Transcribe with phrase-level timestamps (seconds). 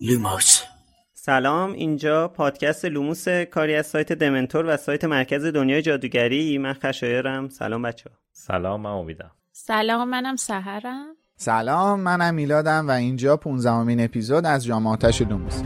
[0.00, 0.62] لوموس.
[1.14, 6.58] سلام اینجا پادکست لوموس کاری از سایت دمنتور و سایت مرکز دنیای جادوگری.
[6.58, 9.30] من خشایارم سلام بچه سلام من امیدم.
[9.52, 11.06] سلام منم سحرم.
[11.36, 15.62] سلام منم میلادم و اینجا 15 امین اپیزود از جام آتش لوموس.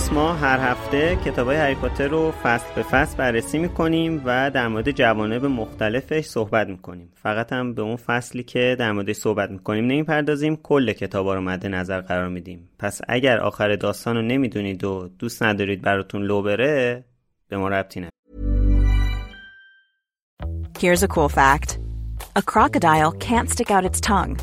[0.00, 4.50] لوموس ما هر هفته کتاب های هری پاتر رو فصل به فصل بررسی می‌کنیم و
[4.50, 7.12] در مورد جوانب مختلفش صحبت می‌کنیم.
[7.14, 11.66] فقط هم به اون فصلی که در موردش صحبت می‌کنیم نمی‌پردازیم کل کتابا رو مد
[11.66, 12.68] نظر قرار میدیم.
[12.78, 17.04] پس اگر آخر داستان رو نمی‌دونید و دوست ندارید براتون لو بره
[17.48, 18.10] به ما ربطی نداره.
[20.78, 21.78] Here's a cool fact.
[22.36, 24.36] A crocodile can't stick out its tongue.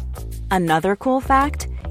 [0.52, 1.77] Another cool fact.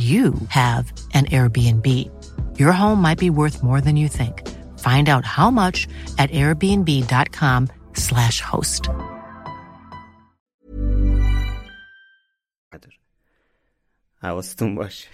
[0.00, 1.86] you have an Airbnb.
[2.58, 4.48] Your home might be worth more than you think.
[4.78, 5.88] Find out how much
[6.18, 8.88] at airbnb.com/slash host.
[14.22, 15.08] حواستون باشه.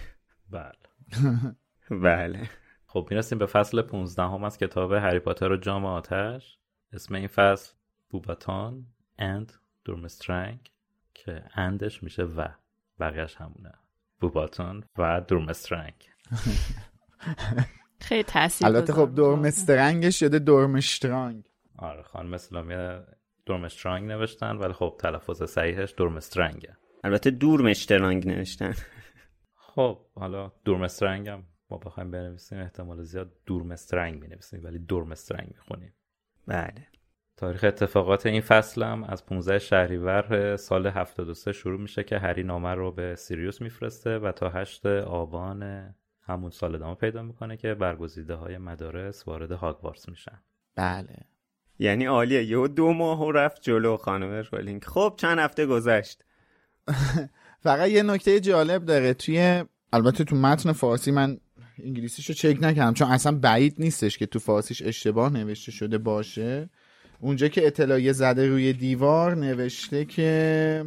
[0.49, 0.73] بله.
[2.03, 2.49] بله.
[2.87, 6.57] خب می‌رسیم به فصل 15 هم از کتاب هری پاتر و جام آتش.
[6.93, 7.73] اسم این فصل
[8.09, 8.85] بوباتان
[9.17, 9.53] اند
[9.85, 10.71] دورمسترنگ
[11.13, 12.47] که اندش میشه و.
[12.99, 13.73] بقیهش همونه.
[14.19, 16.09] بوباتون و دورمسترنگ
[17.99, 21.43] خیلی تاثیر البته خب دورمسترنگش شده دورمشترانگ
[21.77, 23.03] آره خانم اسلامی
[23.45, 28.73] دورمسترانگ نوشتن ولی خب تلفظ صحیحش دورمسترنگه البته دور مشترانگ نوشتن.
[29.55, 35.93] خب حالا دورمسترنگ هم ما بخوایم بنویسیم احتمال زیاد دورمسترنگ می‌نویسیم ولی دورمسترنگ می‌خونیم.
[36.47, 36.87] بله.
[37.37, 42.73] تاریخ اتفاقات این فصل هم از 15 شهریور سال 73 شروع میشه که هری نامه
[42.73, 48.35] رو به سیریوس میفرسته و تا 8 آبان همون سال ادامه پیدا می‌کنه که برگزیده
[48.35, 50.39] های مدارس وارد هاگوارتس میشن.
[50.75, 51.17] بله.
[51.79, 52.43] یعنی عالیه.
[52.43, 54.83] یهو دو ماه و رفت جلو خانم رولینگ.
[54.83, 56.23] خب چند هفته گذشت؟
[57.63, 59.13] فقط یه نکته جالب داره.
[59.13, 61.37] توی البته تو متن فارسی من
[61.83, 66.69] انگلیسیشو چک نکردم چون اصلا بعید نیستش که تو فارسیش اشتباه نوشته شده باشه.
[67.19, 70.85] اونجا که اطلاعیه زده روی دیوار نوشته که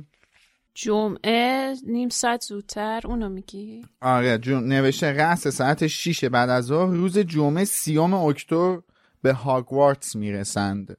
[0.75, 6.95] جمعه نیم ساعت زودتر اونو میگی؟ آره جون نوشته رأس ساعت 6 بعد از ظهر.
[6.95, 8.81] روز جمعه سیوم اکتبر
[9.23, 10.97] به هاگوارتس می‌رسند.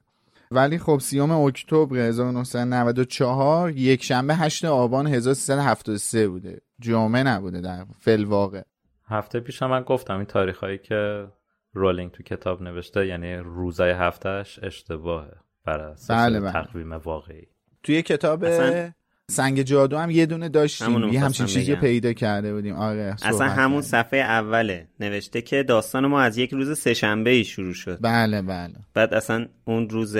[0.50, 6.60] ولی خب سیوم اکتبر 1994 یک شنبه 8 آبان 1373 بوده.
[6.80, 8.62] جمعه نبوده در فلواقع.
[9.06, 11.26] هفته پیش هم من گفتم این تاریخ هایی که
[11.72, 15.32] رولینگ تو کتاب نوشته یعنی روزای هفتهش اشتباهه
[15.64, 16.52] بر اساس بله، بله.
[16.52, 17.46] تقویم واقعی.
[17.82, 18.90] توی کتاب اصلا-
[19.30, 21.74] سنگ جادو هم یه دونه داشتیم همونو یه همچین چیزی.
[21.76, 22.74] پیدا کرده بودیم.
[22.76, 23.82] آره اصلا همون.
[23.82, 27.98] صفحه اوله نوشته که داستان ما از یک روز سهشنبه ای شروع شد.
[28.00, 28.74] بله بله.
[28.94, 30.16] بعد اصلا اون روز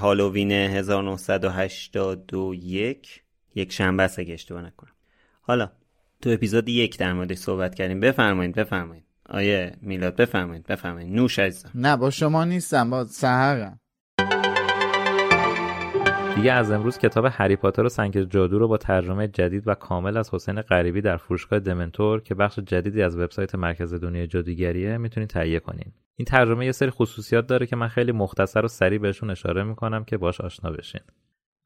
[0.00, 3.22] هالووین 1981
[3.54, 4.92] یک شنبه است اگه اشتباه نکنم.
[5.40, 5.70] حالا
[6.22, 8.00] تو اپیزود یک در موردش صحبت کردیم.
[8.00, 9.05] بفرمایید بفرمایید.
[9.28, 13.80] آیه میلاد بفرمایید بفرمایید نوش عزیزم نه با شما نیستم با سهرم
[16.36, 20.16] دیگه از امروز کتاب هری پاتر و سنگ جادو رو با ترجمه جدید و کامل
[20.16, 25.28] از حسین غریبی در فروشگاه دمنتور که بخش جدیدی از وبسایت مرکز دنیای جادوگریه می‌تونید
[25.28, 25.92] تهیه کنین.
[26.16, 30.04] این ترجمه یه سری خصوصیات داره که من خیلی مختصر و سریع بهشون اشاره می‌کنم
[30.04, 31.00] که باش آشنا بشین.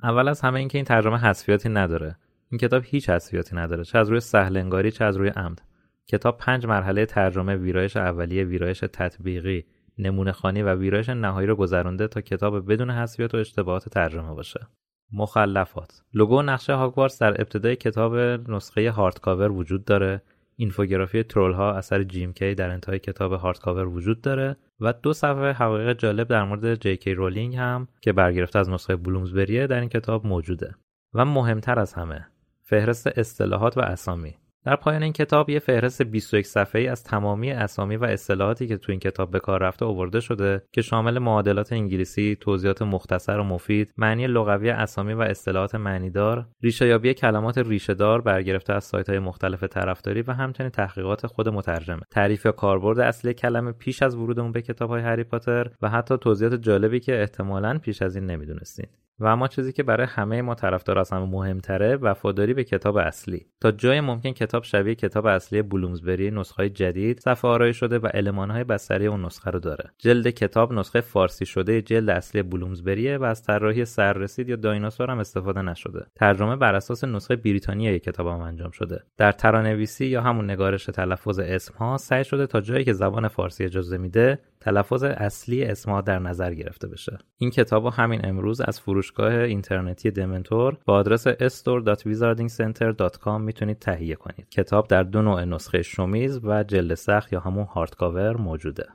[0.03, 2.17] اول از همه اینکه این ترجمه حذفیاتی نداره.
[2.51, 5.63] این کتاب هیچ حذفیاتی نداره چه از روی سهلنگاری چه از روی عمد.
[6.11, 9.65] کتاب پنج مرحله ترجمه ویرایش اولیه ویرایش تطبیقی
[9.99, 14.67] نمونه خوانی و ویرایش نهایی رو گذرونده تا کتاب بدون حذفیات و اشتباهات ترجمه باشه.
[15.13, 16.03] مخلفات.
[16.15, 18.17] لوگو نقشه هاگوارتس در ابتدای کتاب
[18.51, 20.23] نسخه hardcover وجود داره.
[20.57, 25.53] اینفوگرافی ترول ها اثر جیم کی در انتهای کتاب hardcover وجود داره و دو صفحه
[25.53, 29.89] حقایق جالب در مورد جی کی رولینگ هم که برگرفته از نسخه بلومزبریه در این
[29.89, 30.75] کتاب موجوده.
[31.15, 32.27] و مهمتر از همه
[32.63, 34.40] فهرست اصطلاحات و اسامی.
[34.65, 38.93] در پایان این کتاب یه فهرست 21 صفحه‌ای از تمامی اسامی و اصطلاحاتی که تو
[38.93, 43.93] این کتاب به کار رفته آورده شده که شامل معادلات انگلیسی، توضیحات مختصر و مفید،
[43.97, 50.33] معنی لغوی اسامی و اصطلاحات معنیدار، ریشه‌یابی کلمات ریشه‌دار برگرفته از سایت‌های مختلف طرفداری و
[50.33, 55.25] همچنین تحقیقات خود مترجمه، تعریف یا کاربرد اصلی کلمه پیش از ورودمون به کتاب‌های هری
[55.25, 58.87] پاتر و حتی توضیحات جالبی که احتمالاً پیش از این نمی‌دونستین.
[59.21, 63.47] و اما چیزی که برای همه ما طرفدار از همه مهمتره وفاداری به کتاب اصلی.
[63.61, 68.65] تا جای ممکن کتاب شبیه کتاب اصلی بلومزبری نسخه جدید صفحه آرایی شده و المانهای
[68.65, 69.91] بستری اون نسخه رو داره.
[69.99, 75.19] جلد کتاب نسخه فارسی شده جلد اصلی بلومزبریه و از طراحی سررسید یا دایناسور هم
[75.19, 76.07] استفاده نشده.
[76.15, 79.03] ترجمه بر اساس نسخه بریتانیایی کتاب هم انجام شده.
[79.17, 83.65] در ترانویسی یا همون نگارش تلفظ اسم ها سعی شده تا جایی که زبان فارسی
[83.65, 87.19] اجازه میده تلفظ اصلی اسمها در نظر گرفته بشه.
[87.39, 94.49] این کتاب همین امروز از فروشگاه اینترنتی دمنتور با آدرس store.wizardingcenter.com می‌تونید تهیه کنید.
[94.49, 98.87] کتاب در دو نوع نسخه شومیز و جلد سخت یا همون هارد کاور موجوده.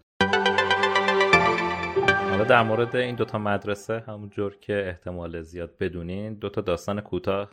[2.30, 7.50] حالا در مورد این دوتا مدرسه همونجور که احتمال زیاد بدونین دوتا داستان کوتاه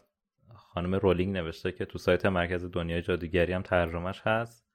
[0.54, 4.66] خانم رولینگ نوشته که تو سایت مرکز دنیای جادوگری هم ترجمهش هست.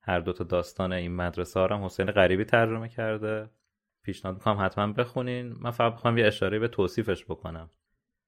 [0.00, 3.50] هر دوتا داستان این مدرسه ها هم حسین غریبی ترجمه کرده.
[4.04, 5.54] پیشنهاد می‌کنم حتما بخونین.
[5.60, 7.70] من فقط بخوام یه اشاره به توصیفش بکنم.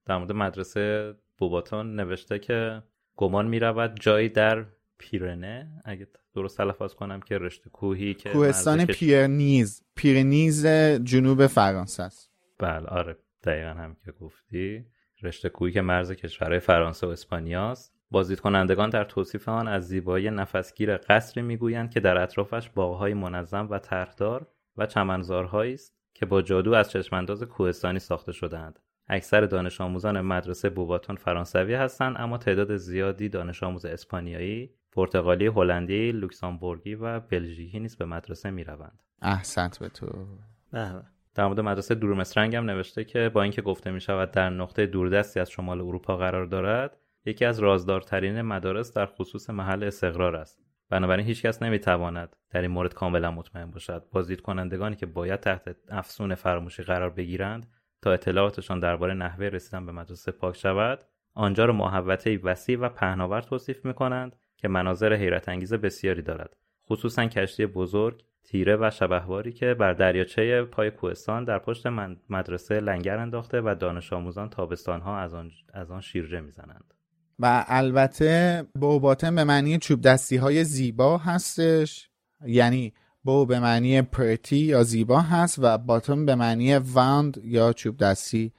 [0.07, 2.83] در مورد مدرسه بوباتون نوشته که
[3.17, 4.67] گمان می‌رود جایی در
[4.99, 9.85] پیرنه اگه درست تلفظ کنم که رشته کوهی که کوهستان پیرنیز.
[9.95, 10.67] پیرنیز
[11.05, 12.33] جنوب فرانسه است.
[12.59, 14.85] بله آره دقیقا هم که گفتی.
[15.23, 20.31] رشته کوهی که مرز کشورهای فرانسه و اسپانیاست بازدید کنندگان در توصیف آن از زیبایی
[20.31, 24.47] نفسگیر قصری می‌گویند که در اطرافش باغهای منظم و طرحدار
[24.79, 28.79] و چمنزارهایی است که با جادو از چشمانداز کوهستانی ساخته شدهاند.
[29.09, 36.13] اکثر دانش آموزان مدرسه بوباتون فرانسوی هستند اما تعداد زیادی دانش آموز اسپانیایی پرتغالی هلندی
[36.13, 39.03] لوکسامبورگی و بلژیکی نیز به مدرسه می‌روند.
[39.23, 40.07] احسنت به تو.
[40.07, 41.03] به به.
[41.35, 45.41] در مورد مدرسه دورمسترنگ هم نوشته که با اینکه گفته می شود در نقطه دوردستی
[45.41, 50.66] از شمال اروپا قرار دارد یکی از رازدارترین مدارس در خصوص محل استقرار است.
[50.91, 54.05] بنابراین هیچکس نمی‌تواند در این مورد کاملا مطمئن باشد.
[54.13, 57.67] بازدید کنندگانی که باید تحت افسون فراموشی قرار بگیرند
[58.03, 60.99] تا اطلاعاتشان درباره نحوه رسیدن به مدرسه پاک شود
[61.35, 66.57] آنجا را محوطه وسیع و پهناور توصیف می کنند که مناظر حیرت انگیز بسیاری دارد
[66.91, 71.87] خصوصا کشتی بزرگ تیره و شبهواری که بر دریاچه پای کوهستان در پشت
[72.31, 76.95] مدرسه لنگر انداخته و دانش آموزان تابستانها از آن, از آن شیرجه می‌زنند.
[77.39, 82.09] و البته بوباتن به معنی چوب دستی های زیبا هستش.
[82.47, 82.93] یعنی
[83.25, 88.53] بو به معنی پرتی یا زیبا هست و باتن به معنی واند یا چوب دستی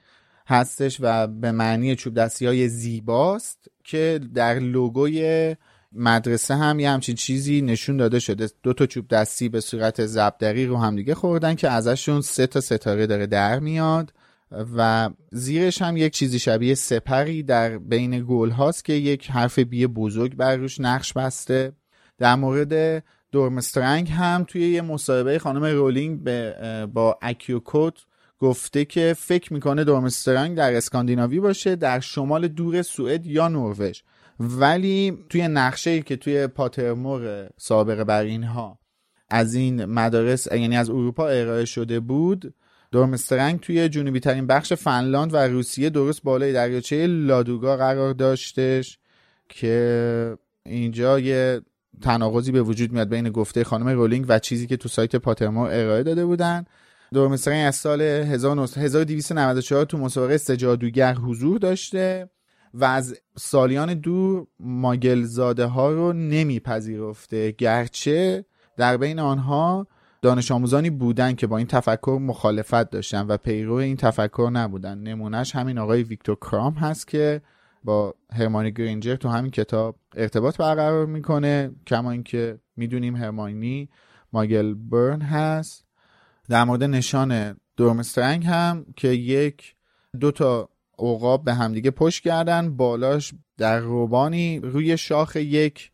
[0.46, 5.56] هستش و به معنی چوب دستی های زیباست که در لوگوی
[5.92, 8.48] مدرسه هم یه همچین چیزی نشون داده شده.
[8.62, 13.06] دو تا چوب دستی به صورت زبدری رو همدیگه خوردن که ازشون سه تا ستاره
[13.06, 14.12] داره در میاد.
[14.52, 19.86] و زیرش هم یک چیزی شبیه سپری در بین گل هاست که یک حرف بی
[19.86, 21.72] بزرگ بر روش نقش بسته.
[22.18, 26.24] در مورد دورمسترنگ هم توی یه مصاحبه خانم رولینگ
[26.86, 27.98] با اکیوکوت
[28.38, 34.00] گفته که فکر می‌کنه دورمسترنگ در اسکاندیناوی باشه در شمال دور سوئد یا نروژ.
[34.40, 38.78] ولی توی نقشه که توی پاترمور سابقه بر اینها
[39.30, 42.54] از این مدارس یعنی از اروپا ارائه شده بود
[42.92, 48.98] دورمسترنگ توی جنوبی ترین بخش فنلاند و روسیه درست بالای دریاچه لادوگا قرار داشتش
[49.48, 51.60] که اینجا یه
[52.02, 56.02] تناقضی به وجود میاد بین گفته خانم رولینگ و چیزی که تو سایت پاترمو ارائه
[56.02, 56.64] داده بودن.
[57.12, 62.30] دورمسترنگ از سال 1294 تو مسابقه سجادوگر حضور داشته
[62.74, 67.50] و از سالیان دور ماگلزاده ها رو نمیپذیرفته.
[67.50, 68.44] گرچه
[68.76, 69.86] در بین آنها
[70.22, 74.98] دانش آموزانی بودن که با این تفکر مخالفت داشتن و پیرو این تفکر نبودن.
[74.98, 77.42] نمونهش همین آقای ویکتور کرام هست که
[77.84, 83.88] با هرمانی گرینجر تو همین کتاب ارتباط برقرار می‌کنه کما اینکه می‌دونیم هرمانی
[84.32, 85.84] ماگل برن هست.
[86.48, 89.74] در مورد نشان دورمسترنگ هم که یک
[90.20, 92.76] دو تا عقاب به همدیگه پشت کردن.
[92.76, 95.92] بالاش در روبانی روی شاخ یک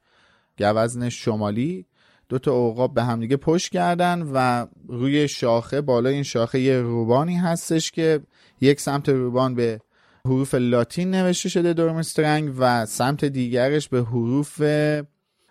[0.58, 1.86] گوزن شمالی
[2.28, 7.36] دو تا عقاب به همدیگه پشت کردن و روی شاخه بالای این شاخه یه روبانی
[7.36, 8.20] هستش که
[8.60, 9.80] یک سمت روبان به
[10.26, 14.62] حروف لاتین نوشته شده دورمسترنگ و سمت دیگرش به حروف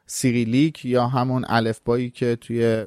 [0.05, 2.85] سیریلیک یا همون الفبایی که توی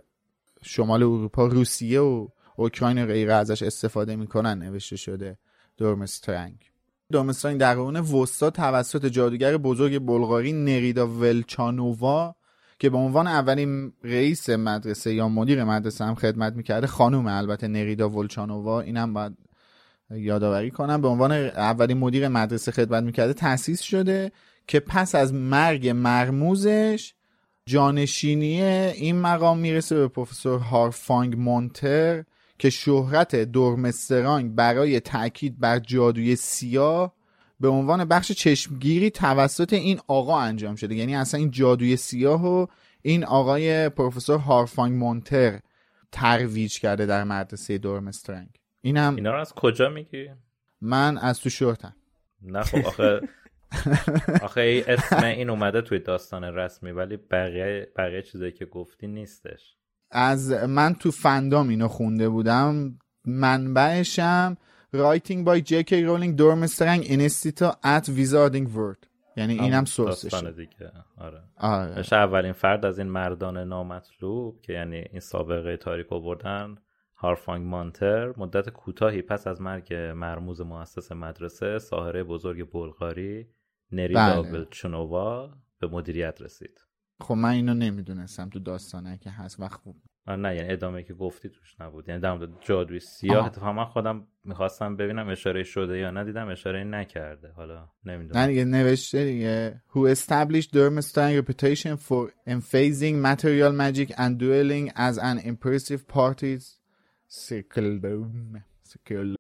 [0.63, 5.39] شمال اروپا روسیه و اوکراین و غیره ازش استفاده می‌کنن نوشته شده
[5.77, 6.57] دورمسترنگ
[7.13, 12.36] دورمسترنگ در قرون وسطا توسط جادوگر بزرگ بلغاری نریدا ولچانووا
[12.79, 18.11] که به عنوان اولین رئیس مدرسه یا مدیر مدرسه هم خدمت می‌کرده خانوم البته نریدا
[18.11, 19.37] ولچانووا اینم باید
[20.11, 24.33] یادآوری کنم به عنوان اولین مدیر مدرسه خدمت می‌کرده تأسیس شده
[24.67, 27.15] که پس از مرگ مرموزش
[27.67, 32.25] جانشینی این مقام می‌رسه به پروفسور هارفانگ مونتر
[32.59, 37.16] که شهرت دورمسترانگ برای تاکید بر جادوی سیاه
[37.61, 40.95] به عنوان بخش چشمگیری توسط این آقا انجام شده.
[40.95, 42.67] یعنی اصلا این جادوی سیاه و
[43.03, 45.61] این آقای پروفسور هارفانگ مونتر
[46.13, 48.49] ترویج کرده در مدرسه دورمسترنگ
[48.81, 50.31] اینم اینا رو از کجا میگی؟
[50.81, 51.97] من از تو شورتم.
[52.43, 53.21] نه خب آخه
[54.43, 59.77] آخه اسم این اومده توی داستان رسمی ولی بقیه بقیه چیزایی که گفتی نیستش.
[60.11, 64.57] از من تو فندام اینو خونده بودم منبعشم
[65.01, 65.93] Writing by J.K.
[66.05, 71.43] Rowling Dormstrang Institute at Wizarding World یعنی اینم سورسش دیگه آره.
[71.57, 72.05] آره.
[72.13, 76.75] اولین فرد از این مردان نامطلوب که یعنی این سابقه تاریک آوردن
[77.15, 83.47] هارفانگ مانتر مدت کوتاهی پس از مرگ مرموز مؤسس مدرسه ساهره بزرگ بلغاری
[83.93, 84.67] نریدا بله.
[85.81, 86.86] به مدیریت رسید
[87.21, 89.97] خب من اینو نمی‌دونستم تو داستانه که هست و خوب.
[90.29, 92.09] نه یعنی ادامه که گفتی توش نبود.
[92.09, 96.85] یعنی در مورد جادوی سیاه اتفاقا من خودم می‌خواستم ببینم اشاره شده یا ندیدم اشاره
[96.85, 97.53] نکرده.
[97.57, 98.41] حالا نمی‌دونم.
[98.41, 99.83] نه دیگه نوشته دیگه.
[99.95, 106.81] Who established Durmstrang reputation for emphasizing material magic and dueling as an impressive parties
[107.29, 108.01] circle.
[108.93, 109.35] Circle.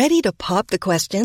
[0.00, 1.24] Ready to pop the question?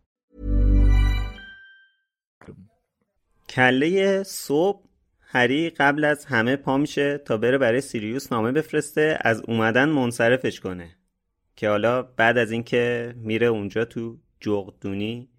[3.51, 4.85] کله صبح
[5.21, 10.59] هری قبل از همه پا میشه تا بره برای سیریوس نامه بفرسته از اومدن منصرفش
[10.59, 10.95] کنه.
[11.55, 15.29] که حالا بعد از اینکه میره اونجا تو جغدونی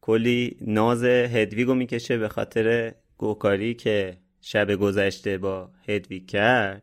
[0.00, 6.82] کلی ناز هدویگو می‌کشه به خاطر گوکاری که شب گذشته با هدویگ کرد.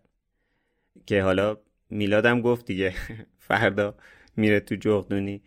[1.06, 1.58] که حالا
[1.90, 2.94] میلادم گفت دیگه
[3.48, 3.96] فردا
[4.38, 5.42] میره تو جغدونی.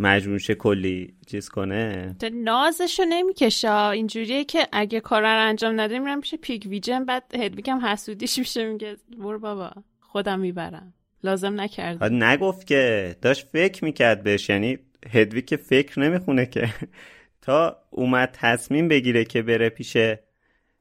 [0.00, 3.72] مجبورشه کلی چیز کنه؟ نازشو نمی‌کشه.
[3.72, 8.72] اینجوریه که اگه کار رو انجام نده میرم میشه پیک ویژن بعد هدویگم حسودیش میشه
[8.72, 10.94] میگه برو بابا خودم می‌برم.
[11.24, 14.78] لازم نکرد نگفت که داشت فکر می‌کرد بهش یعنی
[15.10, 16.68] هدوی که فکر نمی‌خونه که
[17.42, 19.96] تا اومد تصمیم بگیره که بره پیش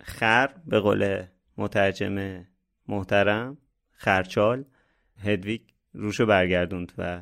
[0.01, 1.23] خر به قول
[1.57, 2.45] مترجم
[2.87, 3.57] محترم
[3.91, 4.65] خرچال
[5.23, 5.61] هدویگ
[5.93, 7.21] روشو برگردوند و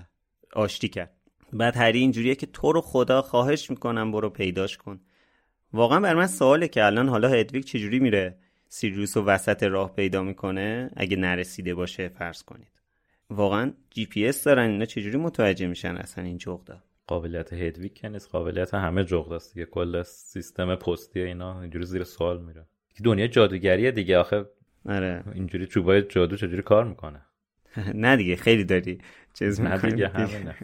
[0.54, 1.17] آشتی کرد.
[1.54, 5.00] بعد هری اینجوریه که تو رو خدا خواهش می‌کنم برو پیداش کن.
[5.74, 8.38] واقعا بر من سواله که الان حالا هدویگ چجوری میره؟
[8.70, 12.72] سیریوس و وسط راه پیدا می‌کنه؟ اگه نرسیده باشه فرض کنید.
[13.30, 18.10] واقعا جی پی اس دارن اینا چجوری متوجه میشن اصلا این جغدا؟ قابلیت هدویگ که
[18.10, 19.66] نیست قابلیت همه جغداست دیگه.
[19.66, 22.66] کل سیستم پستی اینا اینجوری زیر سوال میره.
[23.04, 24.46] دنیا جادوگریه دیگه آخه
[24.86, 25.24] آره.
[25.34, 27.22] اینجوری چوبای جادو چجوری کار می‌کنه؟
[28.04, 28.98] نه دیگه خیلی داری
[29.34, 30.56] چیز نه دیگه همینه.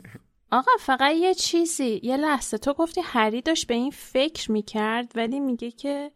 [0.54, 2.58] آقا فقط یه چیزی یه لحظه.
[2.58, 6.12] تو گفتی هری داشت به این فکر می‌کرد ولی میگه که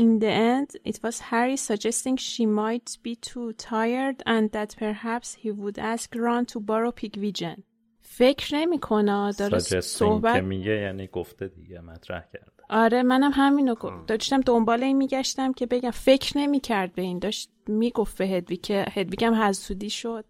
[0.00, 5.28] In the end, it was Harry suggesting she might be too tired and that perhaps
[5.42, 7.62] he would ask Ron to borrow Pigvision.
[8.00, 12.62] فکر نمی‌کنه داره Suggesting که صحبت میگه یعنی گفته دیگه مطرح کرده.
[12.70, 14.06] آره منم همینو گفت.
[14.06, 15.90] داشتم دنبال این میگشتم که بگم.
[15.90, 17.18] فکر نمی‌کرد به این.
[17.18, 20.24] داشت می‌گفت به هدویگ که هدویگ هم حسودی شد.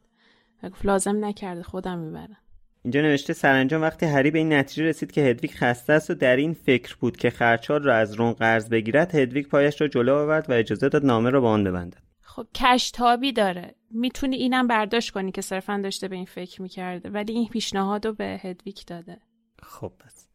[0.62, 2.37] و گفت لازم نکرده خودم می‌برم.
[2.83, 6.37] اینجا نوشته سرانجام وقتی هری به این نتیجه رسید که هدویگ خسته است و در
[6.37, 10.51] این فکر بود که خرچال را از رون قرض بگیرد هدویگ پایش را جلو آورد
[10.51, 12.03] و اجازه داد نامه را به آن ببندد.
[12.21, 13.75] خب کشتابی داره.
[13.91, 18.13] می‌تونی اینم برداشت کنی که صرفا داشته به این فکر می‌کرده ولی این پیشنهاد رو
[18.13, 19.19] به هدویگ داده.
[19.63, 20.29] خب پس.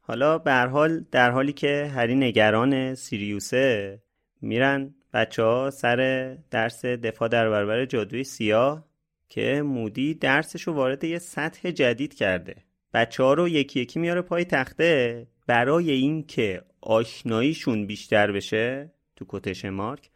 [0.00, 3.98] حالا به حال در حالی که هری نگران سیریوسه
[4.40, 8.84] میرن بچه ها سر درس دفاع در برابر جادوی سیاه.
[9.34, 12.56] که مودی درسشو وارد یه سطح جدید کرده
[12.94, 15.26] بچه رو یکی یکی میاره پای تخته.
[15.46, 20.10] برای اینکه آشناییشون بیشتر بشه تو کتش مارک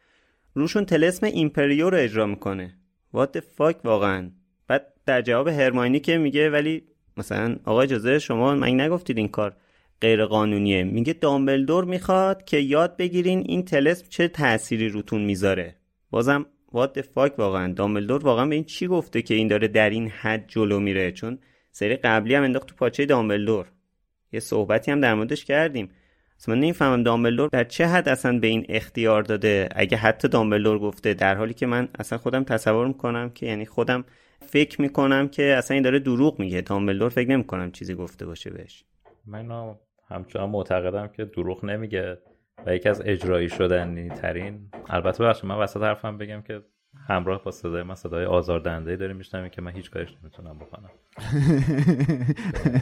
[0.53, 2.77] روشون تلسم ایمپریو رو اجرا می‌کنه.
[3.15, 4.31] The fuck واقعا؟
[4.67, 6.83] بعد در جواب هرماینی که میگه ولی
[7.17, 9.55] مثلا آقا اجازه شما من نگفتید این کار
[10.01, 15.75] غیر قانونیه میگه دامبلدور می‌خواد که یاد بگیرین این تلسم چه تأثیری روتون می‌ذاره.
[16.11, 20.07] بازم the fuck واقعا؟ دامبلدور واقعا به این چی گفته که این داره در این
[20.07, 21.39] حد جلو میره؟ چون
[21.71, 23.71] سری قبلی هم انداخت تو پاچه دامبلدور
[24.31, 25.89] یه صحبتی هم در موردش کردیم.
[26.39, 29.69] اصلا من نمی‌فهمم دامبلدور در چه حد اصلا به این اختیار داده.
[29.75, 34.05] اگه حتی دامبلدور گفته در حالی که من اصلا خودم تصور می‌کنم که یعنی خودم
[34.45, 36.61] فکر می‌کنم که اصلا این داره دروغ میگه.
[36.61, 38.83] دامبلدور فکر نمی‌کنم چیزی گفته باشه بهش.
[39.25, 39.75] من
[40.09, 42.17] همچنان معتقدم که دروغ نمیگه.
[42.65, 44.69] و یکی از اجرایی شدنی ترین.
[44.89, 46.61] البته بخش من وسط حرفم بگم که
[47.07, 50.89] همراه با صدای من صدای آزاردهنده داریم میشنم که من هیچ کارش نمی‌تونم بکنم.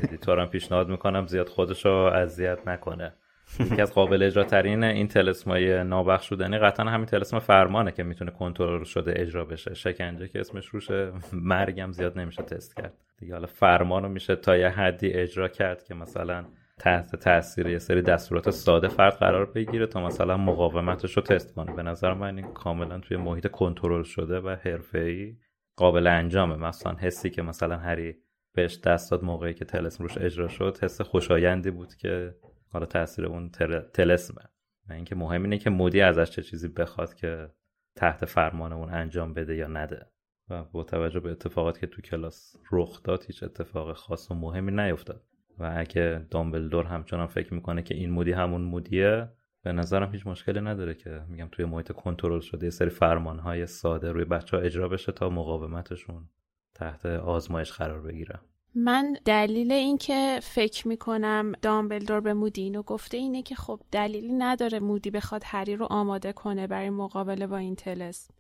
[0.04, 3.14] ادیتورم پیشنهاد می‌کنم زیاد خودش رو اذیت نکنه.
[3.60, 8.84] یکی از قابل اجرا ترین این تلسمای نابخشودنی قطعا همین تلسم فرمانه که می‌تونه کنترل
[8.84, 9.74] شده اجرا بشه.
[9.74, 12.94] شکنجه که اسمش روشه مرگم زیاد نمیشه تست کرد.
[13.18, 16.46] دیگه حالا فرمان میشه تا یه حدی اجرا کرد که مثلا
[16.80, 21.74] تحت تاثیر یه سری دستورات ساده فرد قرار بگیره تا مثلا مقاومتش رو تست کنه.
[21.74, 25.38] به نظر من این کاملا توی محیط کنترل شده و حرفه‌ای
[25.76, 26.56] قابل انجامه.
[26.56, 28.16] مثلا حسی که مثلا هری
[28.56, 32.36] بهش دست داد موقعی که تلسم روش اجرا شد حس خوشایندی بود که
[32.70, 33.50] حالا تاثیر اون
[33.94, 34.44] تلسمه.
[34.90, 37.50] و اینکه مهم اینه که مودی ازش چه چیزی بخواد که
[37.96, 40.06] تحت فرمان اون انجام بده یا نده.
[40.50, 44.72] و با توجه به اتفاقاتی که تو کلاس رخ داد هیچ اتفاق خاص و مهمی
[44.72, 45.24] نیفتاد.
[45.60, 49.30] و اگه دامبلدور همچنان فکر می‌کنه که این مودی همون مودیه
[49.64, 54.12] به نظرم هیچ مشکلی نداره که میگم توی محیط کنترل شده یه سری فرمانهای ساده
[54.12, 56.30] روی بچه ها اجرا بشه تا مقاومتشون
[56.76, 58.40] تحت آزمایش قرار بگیره.
[58.76, 64.34] من دلیل این که فکر می‌کنم دامبلدور به مودی اینو گفته اینه که خب دلیلی
[64.34, 68.34] نداره مودی بخواد هری رو آماده کنه برای مقابله با این تلسم.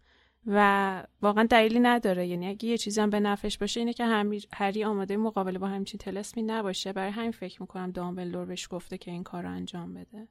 [0.47, 2.27] و واقعا دلیلی نداره.
[2.27, 5.97] یعنی اگه یه چیزی هم به نفش باشه اینه که هری آماده مقابله با همچین
[5.97, 6.93] تلسمی نباشه.
[6.93, 10.27] برای همین فکر می‌کنم دامبلدور بهش گفته که این کار رو انجام بده.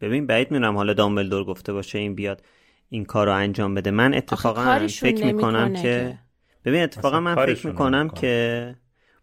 [0.00, 2.42] ببین بعید می‌دونم حالا دامبلدور گفته باشه این بیاد
[2.88, 3.90] این کار رو انجام بده.
[3.90, 6.18] من اتفاقا فکر می‌کنم که
[6.64, 8.76] ببین اتفاقا من فکر می‌کنم که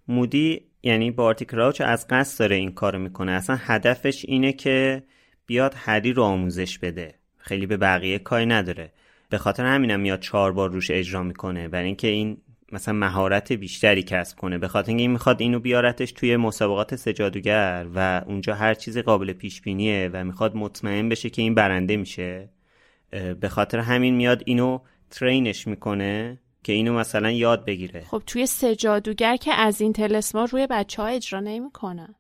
[0.08, 3.32] مودی یعنی بارتی کراوچ از قصد داره این کارو می‌کنه.
[3.32, 5.04] اصلا هدفش اینه که
[5.46, 7.16] بیاد هری رو آموزش بده.
[7.38, 8.94] خیلی به بقیه کاری نداره.
[9.30, 12.38] به خاطر همینم میاد چهار بار روش اجرا می‌کنه برای اینکه این
[12.72, 14.58] مثلا مهارت بیشتری کسب کنه.
[14.58, 19.34] به خاطر اینکه این می‌خواد اینو بیارتش توی مسابقات سجادوگر و اونجا هر چیزی قابل
[19.34, 22.50] پیش بینیه و می‌خواد مطمئن بشه که این برنده میشه.
[23.40, 28.02] به خاطر همین میاد اینو ترینش می‌کنه که اینو مثلا یاد بگیره.
[28.02, 32.16] خب توی سجادوگر که از این تلسما روی بچه ها اجرا نمی‌کنن.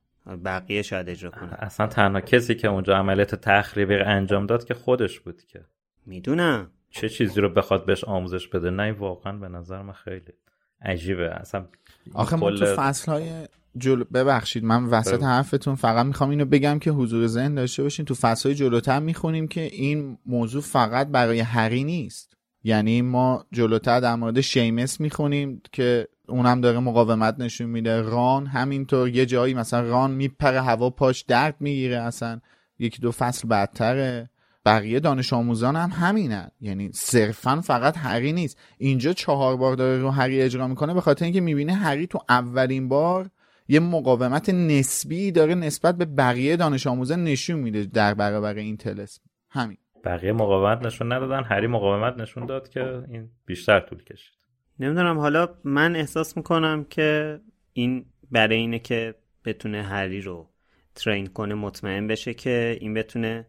[0.45, 5.19] بقیه شاید اجرا کنه اصلا تنها کسی که اونجا عملیات تخریبی انجام داد که خودش
[5.19, 5.65] بود که.
[6.05, 6.71] می‌دونم.
[6.89, 10.33] چه چیزی رو بخواد بهش آموزش بده؟ نه واقعا به نظر من خیلی
[10.81, 11.29] عجیبه.
[11.29, 11.65] اصلا
[12.13, 13.47] آخه ما تو فصل های
[13.77, 18.05] جلو ببخشید من وسط حرفتون فقط می‌خوام اینو بگم که حضور ذهن داشته باشین.
[18.05, 22.33] تو فصل های جلوتر می‌خونیم که این موضوع فقط برای هری نیست.
[22.63, 28.01] یعنی ما جلوتر در مورد شیمس می‌خونیم که اونم داره مقاومت نشون میده.
[28.01, 32.41] ران همینطور یه جایی مثلا ران میپره هوا پاش درد می‌گیره اصلا
[32.79, 34.29] یکی دو فصل بعدتره
[34.69, 36.51] بقیه دانش آموزان هم همینن.
[36.61, 38.57] یعنی صرفا فقط هری نیست.
[38.77, 42.89] اینجا چهار بار داره رو هری اجرا می‌کنه به خاطر اینکه می‌بینه هری تو اولین
[42.89, 43.29] بار
[43.67, 49.21] یه مقاومت نسبی داره نسبت به بقیه دانش آموزان نشون میده در برابر این تلسم.
[49.49, 49.77] همین.
[50.03, 51.43] بقیه مقاومت نشون ندادن.
[51.43, 54.33] هری مقاومت نشون داد که این بیشتر طول کشید.
[54.79, 55.19] نمی‌دونم.
[55.19, 57.39] حالا من احساس می‌کنم که
[57.73, 60.49] این برای اینه که بتونه هری رو
[60.95, 63.45] ترین کنه مطمئن بشه که این بتونه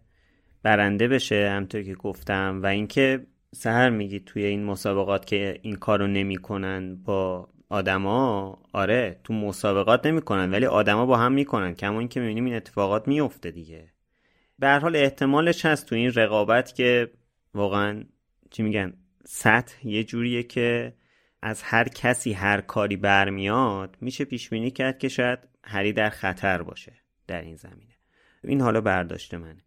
[0.63, 6.07] برنده بشه همطور که گفتم و اینکه سهر میگی توی این مسابقات که این کارو
[6.07, 11.75] نمی‌کنن با آدما آره تو مسابقات نمی‌کنن ولی آدما با هم می‌کنن.
[11.75, 13.93] کما اینکه می‌بینیم این اتفاقات میفته دیگه.
[14.59, 17.11] به هر حال احتمالش هست تو این رقابت که
[17.55, 18.05] واقعا
[18.51, 18.93] چی میگن
[19.25, 20.95] سطح یه جوریه که
[21.43, 26.63] از هر کسی هر کاری برمیاد میشه پیش بینی کرد که شاید هری در خطر
[26.63, 26.93] باشه
[27.27, 27.97] در این زمینه.
[28.45, 29.63] این حالا برداشت منه.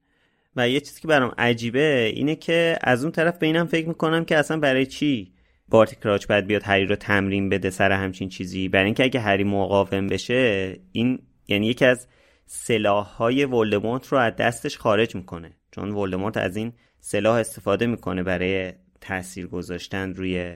[0.56, 4.26] و یه چیزی که برام عجیبه اینه که از اون طرف به اینم فکر می‌کنم
[4.26, 5.34] که اصلا برای چی
[5.68, 9.44] بارتی کراچ باید بیاد هری رو تمرین بده سر همچین چیزی؟ برای اینکه اگه هری
[9.44, 12.08] مقاوم بشه این یعنی یکی از
[12.46, 15.52] سلاح های ولدمورت رو از دستش خارج می‌کنه.
[15.72, 20.56] چون ولدمورت از این سلاح استفاده می‌کنه برای تاثیر گذاشتن روی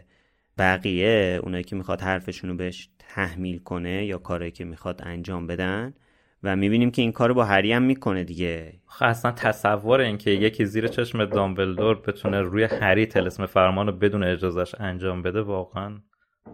[0.58, 5.94] بقیه اونایی که می‌خواد حرفشون رو بهش تحمیل کنه یا کاری که می‌خواد انجام بدن.
[6.44, 8.82] و می‌بینیم که این کارو با هری هم می‌کنه دیگه.
[8.86, 14.24] خب اصلا تصور اینکه یکی زیر چشم دامبلدور بتونه روی هری تلسم فرمان رو بدون
[14.24, 16.02] اجازش انجام بده واقعا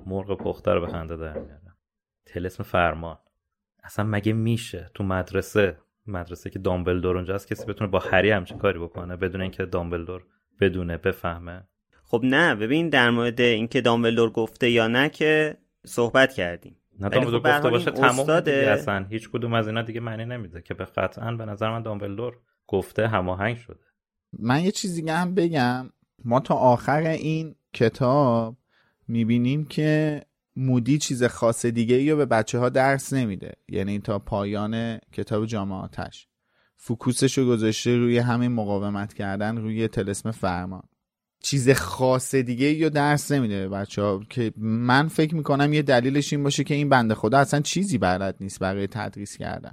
[0.06, 1.76] مرغ پخته رو به خنده در میاره.
[2.26, 3.18] تلسم فرمان.
[3.84, 8.80] اصلا مگه میشه تو مدرسه مدرسه که دامبلدور اونجاست کسی بتونه با هری همچین کاری
[8.80, 10.24] بکنه بدون اینکه دامبلدور
[10.60, 11.68] بدونه بفهمه؟
[12.04, 16.76] خب نه ببین در مورد اینکه دامبلدور گفته یا نه که صحبت کردیم.
[17.00, 19.06] نه دامبلدور خب گفته باشه تمام اصلا.
[19.10, 23.08] هیچ کدوم از اینا دیگه معنی نمیده که به قطعا به نظر من دامبلدور گفته
[23.08, 23.80] هماهنگ شده.
[24.40, 25.90] من یه چیزی دیگه هم بگم.
[26.26, 28.58] ما تا آخر این کتاب
[29.08, 30.22] می‌بینیم که
[30.56, 33.54] مودی چیز خاص دیگه ای رو به بچه ها درس نمیده.
[33.70, 36.28] یعنی تا پایان کتاب جامعاتش
[36.78, 40.84] فکوسش رو گذاشته روی همین مقاومت کردن روی تلسم فرمان.
[41.44, 46.44] چیز خاص دیگه یا درس نمیده بچه ها که من فکر می‌کنم یه دلیلش این
[46.44, 49.72] باشه که این بنده خدا اصلا چیزی بلد نیست برای تدریس کردن.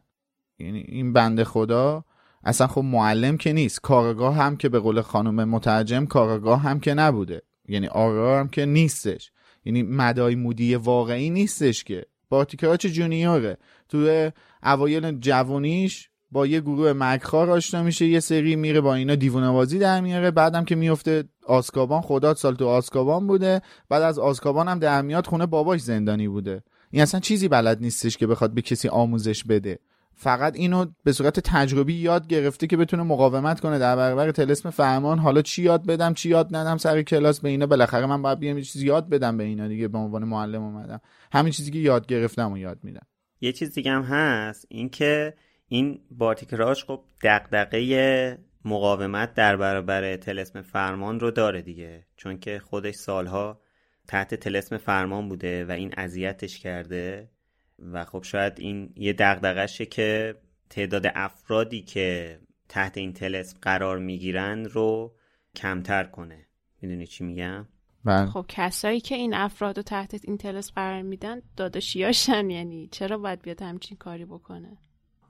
[0.59, 2.05] یعنی این بنده خدا
[2.45, 6.95] اصلا خب معلم که نیست کارگاه هم که به قول خانم مترجم کارگاه هم که
[6.95, 7.43] نبوده.
[7.69, 9.33] یعنی آرار هم که نیستش.
[9.65, 12.07] یعنی مدای مودی واقعی نیستش که.
[12.29, 13.59] بارتیکراچ جونیوره.
[13.89, 14.31] تو
[14.63, 19.79] اوایل جوانیش با یه گروه مکخار آشنا میشه یه سری میره با اینا دیوونه بازی
[19.79, 24.79] در میاره بعدم که میفته آسکابان خدا سال تو آسکابان بوده بعد از آسکابان هم
[24.79, 26.63] در میاد خونه باباش زندانی بوده.
[26.91, 29.79] این اصلا چیزی بلد نیستش که بخواد به کسی آموزش بده.
[30.15, 33.79] فقط اینو به صورت تجربی یاد گرفته که بتونه مقاومت کنه.
[33.79, 37.67] در برابر تلسم فرمان حالا چی یاد بدم چی یاد ندم سر کلاس به اینا
[37.67, 41.01] بالاخره من باید بیام یه چیزی یاد بدم به اینا دیگه به عنوان معلم اومدم.
[41.33, 43.07] همین چیزی که یاد گرفتم و یاد میدم.
[43.41, 45.35] یه چیز دیگه هم هست اینکه
[45.73, 52.95] این بارتیکراش خب دقدقه مقاومت در برابر تلسم فرمان رو داره دیگه چون که خودش
[52.95, 53.61] سالها
[54.09, 57.31] تحت تلسم فرمان بوده و این اذیتش کرده
[57.79, 60.35] و خب شاید این یه دقدقشه که
[60.71, 65.15] تعداد افرادی که تحت این تلسم قرار می‌گیرن رو
[65.57, 66.47] کمتر کنه
[66.83, 67.69] می‌دونی چی میگم؟
[68.05, 68.27] بله.
[68.27, 73.43] خب کسایی که این افراد رو تحت این تلسم قرار میدن داداشیاشن یعنی چرا باید
[73.43, 74.79] بیاد همچین کاری بکنه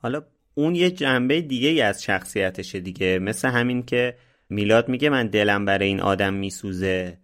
[0.03, 0.23] حالا
[0.55, 3.19] اون یه جنبه دیگه ای از شخصیتشه دیگه.
[3.19, 4.17] مثل همین که
[4.49, 7.19] میلاد میگه من دلم برای این آدم میسوزه.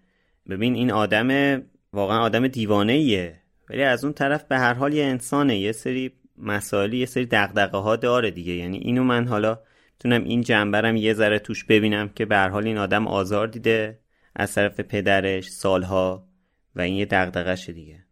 [0.48, 1.62] ببین این آدم
[1.92, 5.58] واقعا آدم دیوانه ایه ولی از اون طرف به هر حال یه انسانه.
[5.58, 8.52] یه سری مسائلی یه سری دقدقه ها داره دیگه.
[8.52, 9.58] یعنی اینو من حالا
[10.00, 13.98] تونم این جنبرم یه ذره توش ببینم که به هر حال این آدم آزار دیده
[14.36, 16.28] از طرف پدرش سالها
[16.76, 18.05] و این یه دقدقهشه دیگه.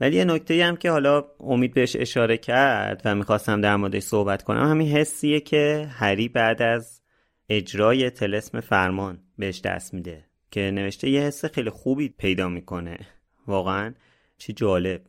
[0.00, 4.42] ولی یه نکته هم که حالا امید بهش اشاره کرد و می‌خواستم در موردش صحبت
[4.42, 7.00] کنم همین حسیه که هری بعد از
[7.48, 12.98] اجرای تلسم فرمان بهش دست میده که نوشته یه حس خیلی خوبی پیدا می‌کنه.
[13.46, 13.94] واقعا
[14.38, 15.00] چی جالب.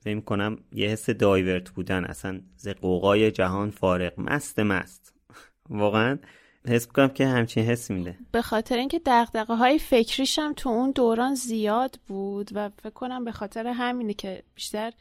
[0.00, 2.68] فکر کنم یه حس دایورت بودن اصلا ز
[3.34, 5.14] جهان فارغ مست مست.
[5.70, 6.18] واقعا
[6.68, 8.18] حس کنم که همچین حس میده.
[8.32, 13.24] به خاطر اینکه دقدقه های فکریش هم تو اون دوران زیاد بود و فکر کنم
[13.24, 14.92] به خاطر همینه که بیشتر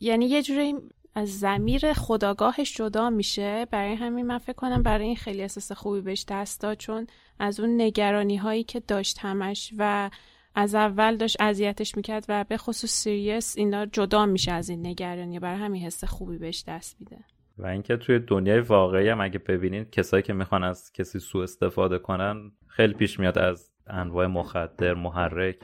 [0.00, 0.74] یعنی یه جوری
[1.14, 3.66] از زمیر خداگاهش جدا میشه.
[3.70, 7.06] برای همین من فکر کنم برای این خیلی احساس خوبی بهش دست داد چون
[7.38, 10.10] از اون نگرانی هایی که داشت همش و
[10.54, 15.38] از اول داشت اذیتش می‌کرد و به خصوص سیریس اینا جدا میشه از این نگرانی.
[15.38, 17.18] برای همین حس خوبی بهش دست میده.
[17.60, 21.98] و اینکه توی دنیای واقعی هم اگه ببینید کسایی که می‌خوان از کسی سوء استفاده
[21.98, 25.56] کنن خیلی پیش میاد از انواع مخدر محرک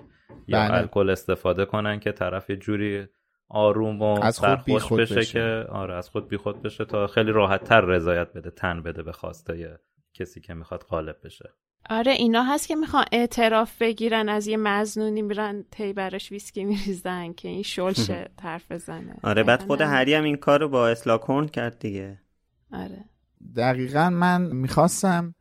[0.47, 0.75] یا بله.
[0.75, 3.07] الکل استفاده کنن که طرف یه جوری
[3.49, 5.33] آروم و از خود سرخوش بیخود بشه, بشه.
[5.33, 9.13] که آره از خود بیخود بشه تا خیلی راحت تر رضایت بده تن بده به
[9.13, 9.79] خواسته
[10.15, 11.53] کسی که می‌خواد غالب بشه
[11.91, 17.33] آره اینا هست که می‌خوان اعتراف بگیرن از یه مزنونی میرن تی براش ویسکی میریزن
[17.33, 19.17] که این شلشه طرف بزنه.
[19.23, 19.81] آره بعد خود.
[19.81, 22.19] هری هم این کار رو با اسلاکورن کرد دیگه.
[22.73, 23.05] آره.
[23.57, 25.35] دقیقا من می‌خواستم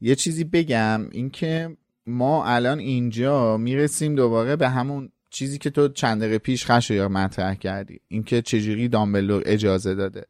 [0.00, 6.20] یه چیزی بگم اینکه ما الان اینجا می‌رسیم دوباره به همون چیزی که تو چند
[6.20, 10.26] دقیقه پیش خش یا مطرح کردی اینکه چجوری دامبلور اجازه داده.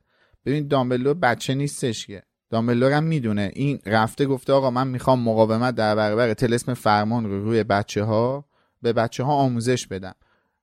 [0.47, 2.23] ببین دامبلور بچه نیستش که.
[2.51, 3.51] دامبلور هم می‌دونه.
[3.55, 8.45] این رفته گفته آقا من می‌خوام مقاومت در برابر تلسم فرمان رو روی بچه ها
[8.83, 10.15] به بچه ها آموزش بدم.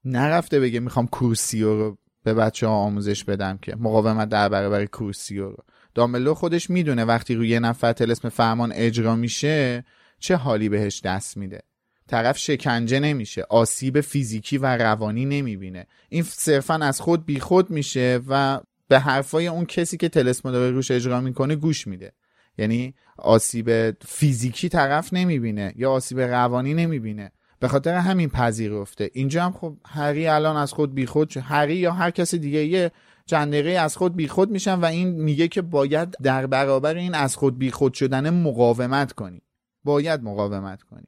[0.06, 5.50] نرفته بگه می‌خوام کورسیو رو به بچه ها آموزش بدم که مقاومت در برابر کورسیو
[5.50, 5.58] رو.
[5.96, 9.86] دامبلور خودش می‌دونه وقتی روی یه نفر تلسم فرمان اجرا میشه
[10.20, 11.62] چه حالی بهش دست میده.
[12.08, 15.88] طرف شکنجه نمیشه آسیب فیزیکی و روانی نمی‌بینه.
[16.10, 20.92] این صرفا از خود بیخود میشه و به حرفای اون کسی که تلسم داره روش
[20.92, 22.14] اجرا می‌کنه گوش میده.
[22.58, 27.32] یعنی آسیب فیزیکی طرف نمی‌بینه یا آسیب روانی نمی‌بینه.
[27.60, 29.12] به خاطر همین پذیرفته.
[29.14, 31.38] اینجا هم خب هری الان از خود بیخود.
[31.38, 32.92] هری یا هر کس دیگه یه
[33.26, 37.36] چند دقیقه از خود بیخود میشن و این میگه که باید در برابر این از
[37.36, 39.42] خود بیخود شدن مقاومت کنی.
[39.84, 41.08] باید مقاومت کنی.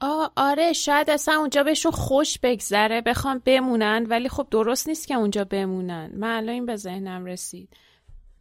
[0.00, 5.14] آه آره شاید اصلا اونجا بهشون خوش بگذره بخوام بمونن ولی خب درست نیست که
[5.14, 6.10] اونجا بمونن.
[6.14, 7.68] من الان این به ذهنم رسید.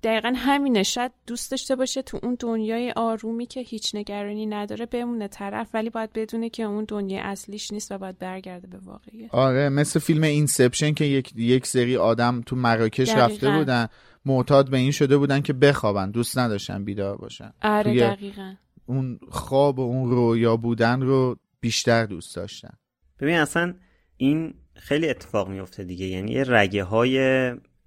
[0.03, 5.27] دقیقا همینه شاید دوست داشته باشه تو اون دنیای آرومی که هیچ نگرانی نداره بمونه
[5.27, 9.69] طرف ولی باید بدونه که اون دنیای اصلیش نیست و باید برگرده به واقعیه آره
[9.69, 13.25] مثل فیلم اینسپشن که یک, یک سری آدم تو مراکش دقیقاً.
[13.25, 13.87] رفته بودن
[14.25, 17.53] معتاد به این شده بودن که بخوابن دوست نداشتن بیدار باشن.
[17.61, 18.53] آره دقیقا.
[18.85, 21.35] اون خواب و اون رویا بودن رو
[21.65, 22.78] بیشتر دوست داشتن.
[23.19, 23.73] ببین اصلا
[24.17, 26.06] این خیلی اتفاق میفته دیگه.
[26.06, 27.19] یعنی یه رگه های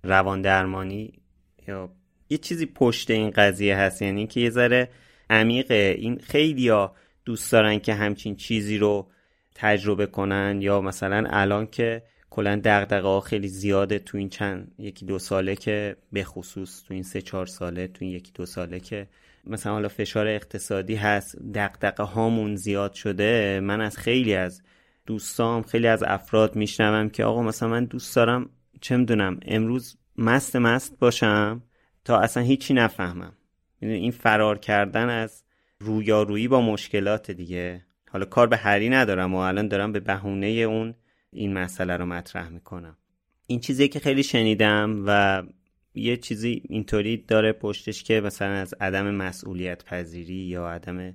[0.03, 1.13] روان درمانی
[1.69, 1.93] یا
[2.31, 4.03] یه چیزی پشت این قضیه هست.
[4.03, 4.91] یعنی که یه ذره
[5.31, 5.95] عمیقه.
[5.99, 9.11] این خیلی ها دوست دارن که همچین چیزی رو
[9.55, 15.07] تجربه کنن یا مثلا الان که کلا دغدغه ها خیلی زیاده تو این چند یکی
[15.07, 18.81] دو ساله که به خصوص تو این سه چهار ساله تو این یکی دو ساله
[18.81, 19.09] که
[19.47, 24.63] مثلا حالا فشار اقتصادی هست دغدغه هامون زیاد شده من از خیلی از
[25.07, 30.57] دوستام خیلی از افراد میشنوم که آقا مثلا من دوست دارم چه می‌دونم امروز مست
[30.57, 31.63] مست باشم
[32.05, 33.33] تا اصلا هیچی نفهمم.
[33.81, 35.45] این فرار کردن از
[35.79, 37.85] رویارویی با مشکلات دیگه.
[38.11, 40.95] حالا کار به هری ندارم و الان دارم به بهونه اون
[41.33, 42.97] این مسئله رو مطرح می‌کنم.
[43.47, 45.43] این چیزی که خیلی شنیدم و
[45.95, 51.15] یه چیزی اینطوری داره پشتش که مثلا از عدم مسئولیت پذیری یا عدم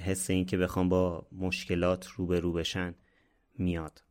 [0.00, 2.94] حس این که بخوام با مشکلات روبرو بشن
[3.58, 4.02] میاد.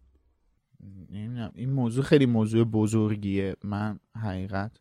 [1.09, 1.51] نمی‌دونم.
[1.55, 3.55] این موضوع خیلی موضوع بزرگیه.
[3.63, 4.77] من حقیقت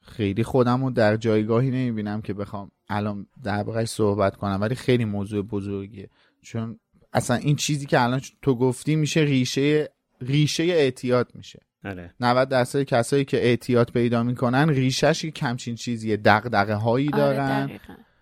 [0.00, 5.42] خیلی خودم رو در جایگاهی نمی‌بینم که بخوام الان دربارش صحبت کنم ولی خیلی موضوع
[5.42, 6.10] بزرگیه.
[6.42, 6.80] چون
[7.12, 9.88] اصلا این چیزی که الان تو گفتی میشه ریشه
[10.20, 11.60] ریشه اعتیاد میشه.
[11.84, 12.14] آره.
[12.20, 16.16] 90 درصد کسایی که اعتیاد پیدا می‌کنن ریشش یک کمچین چیزیه.
[16.16, 17.70] دغدغه هایی آره دارن.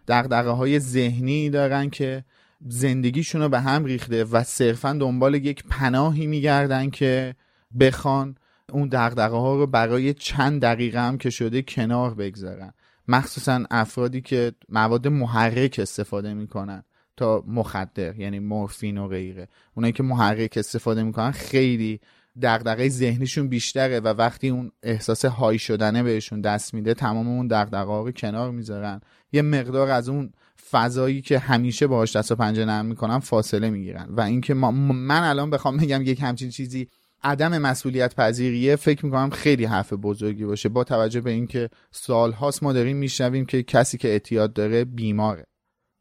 [0.08, 2.24] دغدغه های ذهنی دارن که
[2.68, 7.34] زندگیشون رو به هم ریخته و صرفا دنبال یک پناهی میگردن که
[7.80, 8.34] بخوان
[8.72, 12.72] اون دغدغه ها رو برای چند دقیقه هم که شده کنار بگذارن.
[13.08, 16.84] مخصوصا افرادی که مواد محرک استفاده می‌کنن
[17.16, 19.48] تا مخدر یعنی مورفین و غیره.
[19.74, 22.00] اونایی که محرک استفاده می‌کنن خیلی
[22.42, 28.04] دغدغه ذهنیشون بیشتره و وقتی اون احساس های شدنه بهشون دست میده تمام اون دغدغه
[28.04, 29.00] رو کنار می‌ذارن.
[29.32, 30.32] یه مقدار از اون
[30.70, 34.06] فضایی که همیشه باهاش دست و پنجه نرم می‌کنن فاصله می‌گیرن.
[34.10, 36.88] و اینکه من الان بخوام بگم یک همچین چیزی
[37.22, 40.68] عدم مسئولیت پذیریه فکر می‌کنم خیلی حرف بزرگی باشه.
[40.68, 45.46] با توجه به اینکه سالهاست ما داریم میشنویم که کسی که اعتیاد داره بیماره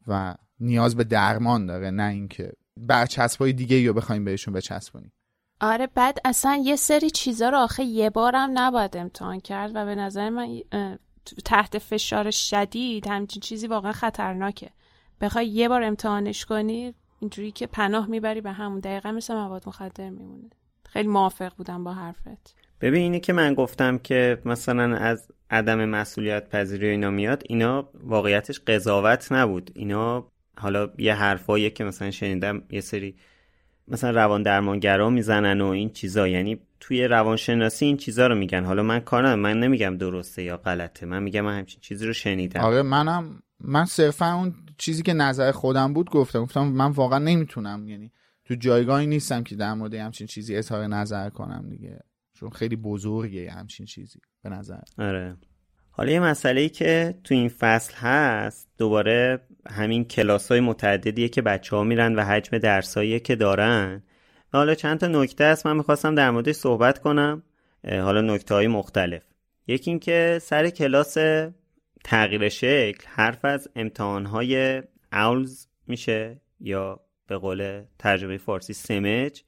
[0.06, 5.12] و نیاز به درمان داره نه اینکه برچسبای دیگه رو بخوایم بهشون بچسبونیم.
[5.60, 9.94] آره بعد اصلا یه سری چیزا رو آخه یه بارم نباید امتحان کرد و به
[9.94, 10.60] نظر من
[11.44, 14.70] تحت فشار شدید همچین چیزی واقعا خطرناکه.
[15.20, 18.80] بخوای یه بار امتحانش کنی اینجوری که پناه می‌بری به همون.
[18.80, 20.50] دقیقا مثل مواد مخدر میمونه.
[20.86, 22.54] خیلی موافق بودم با حرفت.
[22.80, 28.60] ببین اینه که من گفتم که مثلا از عدم مسئولیت پذیری اینا میاد اینا واقعیتش
[28.60, 29.70] قضاوت نبود.
[29.74, 30.26] اینا
[30.58, 33.16] حالا یه حرفایی که مثلا شنیدم یه سری
[33.90, 36.28] مثلا روان درمانگرا می‌زنن و این چیزا.
[36.28, 38.64] یعنی توی روانشناسی این چیزا رو میگن.
[38.64, 41.06] حالا من کارم من نمیگم درسته یا غلطه.
[41.06, 42.60] من میگم من همچین چیزی رو شنیدم.
[42.60, 46.42] آره منم من صرفا اون چیزی که نظر خودم بود گفتم.
[46.42, 47.88] گفتم من واقعا نمی‌تونم.
[47.88, 48.12] یعنی
[48.44, 52.00] تو جایگاهی نیستم که در مورد همچین چیزی اظهار نظر کنم دیگه.
[52.34, 54.80] چون خیلی بزرگه همچین چیزی به نظر.
[54.98, 55.36] آره.
[55.90, 61.42] حالا یه مسئله ای که تو این فصل هست دوباره همین کلاس های متعددیه که
[61.42, 64.02] بچه ها میرن و حجم درسایی که دارن.
[64.52, 67.42] حالا چند تا نکته هست من می‌خواستم در موردش صحبت کنم.
[67.84, 69.22] حالا نکته های مختلف.
[69.66, 71.16] یکی اینکه سر کلاس
[72.04, 79.42] تغییر شکل حرف از امتحان های اولز میشه یا به قول ترجمه فارسی سمج.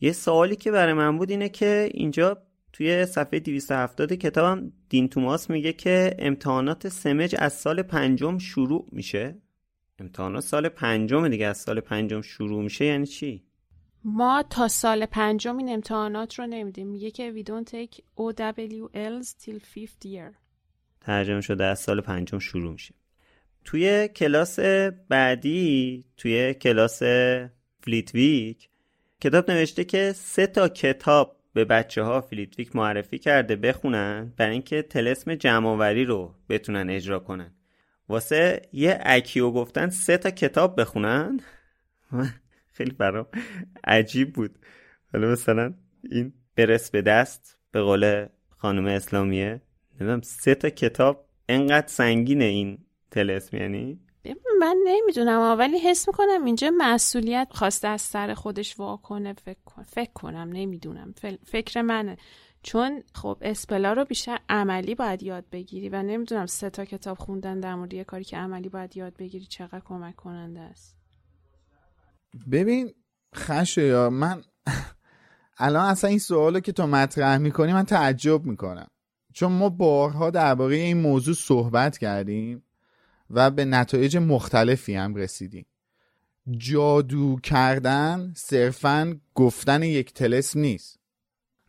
[0.00, 2.42] یه سوالی که برای من بود اینه که اینجا
[2.76, 9.36] توی صفحه 270 کتابم دین توماس میگه که امتحانات سمج از سال پنجم شروع میشه.
[9.98, 13.44] امتحانات سال پنجم دیگه از سال پنجم شروع میشه یعنی چی؟
[14.04, 16.86] ما تا سال پنجم این امتحانات رو نمیدیم.
[16.86, 20.34] میگه که we don't take OWLs till fifth year.
[21.00, 22.94] ترجمه شده از سال پنجم شروع میشه.
[23.64, 24.58] توی کلاس
[25.08, 27.02] بعدی توی کلاس
[27.80, 28.68] فلیتویک
[29.20, 34.82] کتاب نوشته که سه تا کتاب به بچه ها فلیتویک معرفی کرده بخونن برای اینکه
[34.82, 37.54] طلسم جمع‌آوری رو بتونن اجرا کنن.
[38.08, 41.40] واسه یه Accio گفتن سه تا کتاب بخونن؟
[42.76, 43.26] خیلی برام
[43.84, 44.58] عجیب بود.
[45.12, 45.74] حالا مثلا
[46.10, 49.62] این برس به دست به قول خانم اسلامیه.
[50.00, 52.78] نمی‌دونم سه تا کتاب انقدر سنگینه این
[53.10, 54.00] تلسم یعنی
[54.60, 59.82] من نمی‌دونم ولی حس می‌کنم اینجا مسئولیت خواسته از سر خودش واکنه فکر.
[59.86, 61.14] فکر کنم نمی‌دونم.
[61.44, 62.16] فکر منه.
[62.62, 67.60] چون خب اسپلا رو بیشتر عملی باید یاد بگیری و نمی‌دونم سه تا کتاب خوندن
[67.60, 70.96] در مورد یه کاری که عملی باید یاد بگیری چقدر کمک کننده است.
[72.50, 72.94] ببین
[73.34, 74.42] خشه یا من
[75.58, 78.86] الان اصلا این سوالو که تو مطرح می‌کنی من تعجب می‌کنم.
[79.32, 82.62] چون ما بارها درباره این موضوع صحبت کردیم.
[83.30, 85.66] و به نتایج مختلفی هم رسیدیم.
[86.50, 90.98] جادو کردن صرفا گفتن یک تلس نیست.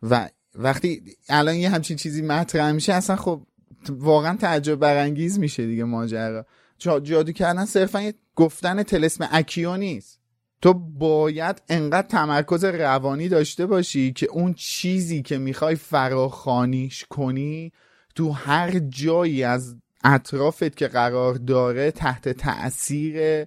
[0.02, 3.46] و وقتی الان یه همچین چیزی مطرح میشه اصلا خب
[3.88, 6.46] واقعا تعجب برانگیز میشه دیگه ماجرا.
[6.78, 10.20] جادو کردن صرفا گفتن تلسم اکیو نیست.
[10.62, 17.72] تو باید انقدر تمرکز روانی داشته باشی که اون چیزی که می‌خوای فراخانیش کنی
[18.14, 23.46] تو هر جایی از اطرافت که قرار داره تحت تاثیر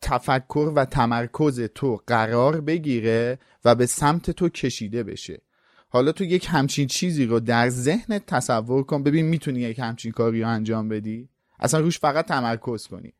[0.00, 5.42] تفکر و تمرکز تو قرار بگیره و به سمت تو کشیده بشه.
[5.88, 9.02] حالا تو یک همچین چیزی رو در ذهنت تصور کن.
[9.02, 13.12] ببین می‌تونی یک همچین کاری رو انجام بدی؟ اصلا روش فقط تمرکز کنی.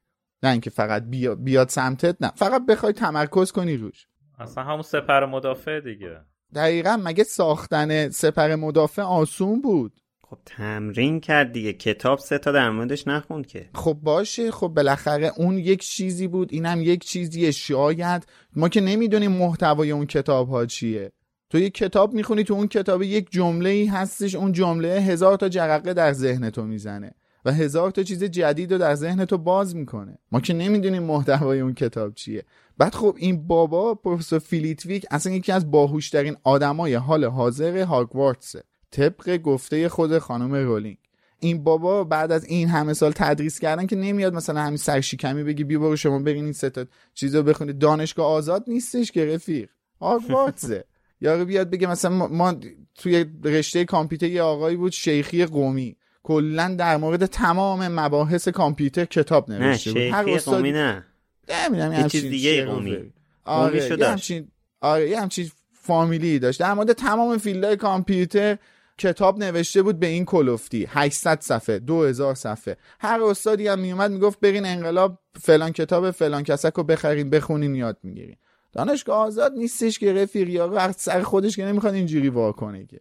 [0.43, 2.33] نه اینکه فقط بیاد, بیاد سمتت نه.
[2.37, 4.07] فقط بخوای تمرکز کنی روش.
[4.39, 6.21] اصلا همون سپر مدافع دیگه.
[6.55, 11.73] دقیقا مگه ساختن سپر مدافع آسون بود؟ خب تمرین کرد دیگه.
[11.73, 13.69] کتاب سه تا در موردش نخوند که.
[13.75, 14.51] خب باشه.
[14.51, 16.53] خب بالاخره اون یک چیزی بود.
[16.53, 17.51] اینم یک چیزیه.
[17.51, 18.27] شاید.
[18.57, 21.13] ما که نمی‌دونیم محتوای اون کتاب ها چیه.
[21.51, 24.35] تو یک کتاب می‌خونی تو اون کتاب یک جمله ای هستش.
[24.35, 27.15] اون جمله هزار تا جرقه در ذهن تو می‌زنه
[27.45, 30.19] و هزار تا چیز جدید رو در ذهن تو باز می‌کنه.
[30.33, 32.45] ما که نمی‌دونیم محتوای اون کتاب چیه.
[32.79, 38.63] بعد خب این بابا پروفسور فیلیتویک اصلا یکی از باهوشترین آدمای حال حاضر هاگوارتسه.
[38.91, 40.97] طبق گفته خود خانم رولینگ.
[41.41, 45.65] این بابا بعد از این همه سال تدریس کردن که نمیاد مثلا همین سرشیکمی بگی
[45.65, 49.69] بیا برو شما بگین این سه تا چیزو بخونید دانشگاه آزاد نیستش که رفیق.
[50.01, 50.85] هاگوارتسه
[51.21, 52.55] یا بیاد بگه مثلا ما
[52.95, 55.97] توی رشته کامپیوتر یه آقایی بود شیخی قومی.
[56.23, 60.03] کلا در مورد تمام مباحث کامپیوتر کتاب نوشته بود.
[60.03, 61.05] هر استاد قومی نه.
[61.49, 63.13] نمی‌دونم یه چیز دیگه قومی.
[63.45, 64.49] آره یه همچین
[64.81, 66.61] آره یه همچین فامیلی داشت.
[66.61, 68.59] در مورد تمام فیلدهای کامپیوتر
[68.99, 70.87] کتاب نوشته بود به این کلوفتی.
[70.89, 72.77] 800 صفحه 2000 صفحه.
[73.01, 77.99] هر استادی هم میومد می‌گفت برین انقلاب فلان کتاب فلان کسک رو بخرین بخونین یاد
[78.03, 78.37] می‌گیرین.
[78.73, 82.99] دانشگاه آزاد نیستش که رفیق یا سر خودش که نمی‌خواد اینجوری واکنه که.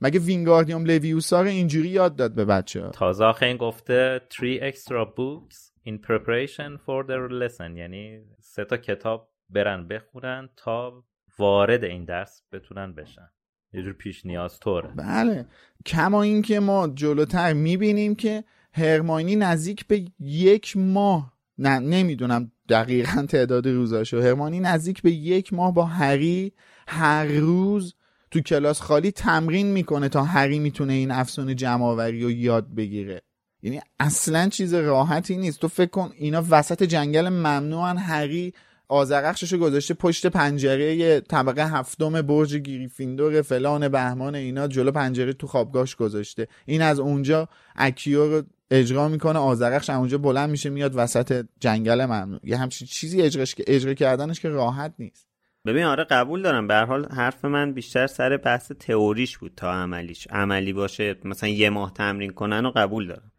[0.00, 4.72] مگه وینگاردیوم لویوسا رو اینجوری یاد داد به بچه ها تازه آخه این گفته 3
[4.72, 5.56] extra books
[5.88, 7.76] in preparation for their lesson.
[7.76, 11.04] یعنی سه تا کتاب برن بخونن تا
[11.38, 13.28] وارد این درس بتونن بشن.
[13.72, 15.46] یه جور پیش نیاز طوره بله.
[15.86, 23.68] کما اینکه ما جلوتر می‌بینیم که هرماینی نزدیک به یک ماه نه نمی‌دونم دقیقا تعداد
[23.68, 24.20] روزاشو.
[24.20, 26.52] هرمانی نزدیک به یک ماه با هری
[26.88, 27.94] هر روز
[28.30, 33.22] تو کلاس خالی تمرین می‌کنه تا هری می‌تونه این افسانه جمعآوری رو یاد بگیره.
[33.62, 35.60] یعنی اصلا چیز راحتی نیست.
[35.60, 38.54] تو فکر کن اینا وسط جنگل ممنوعن هری
[38.88, 45.94] آزرخشش گذاشته پشت پنجره طبقه هفتم برج گریفیندور فلان بهمان اینا جلو پنجره تو خوابگاهش
[45.94, 46.48] گذاشته.
[46.66, 52.40] این از اونجا اکیو رو اجرا می‌کنه آزرخش اونجا بلند میشه میاد وسط جنگل ممنوع.
[52.44, 55.26] یه همچین چیزی اجراش که اجرا کردنش که راحت نیست.
[55.66, 56.66] ببین آره قبول دارم.
[56.66, 60.26] به حال حرف من بیشتر سر بحث تئوریش بود تا عملیش.
[60.30, 63.32] عملی باشه مثلا یه ماه تمرین کنن و قبول دارم.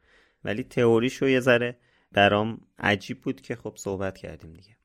[0.43, 1.77] ولی تئوریش رو یه ذره
[2.11, 4.76] برام عجیب بود که خب صحبت کردیم دیگه.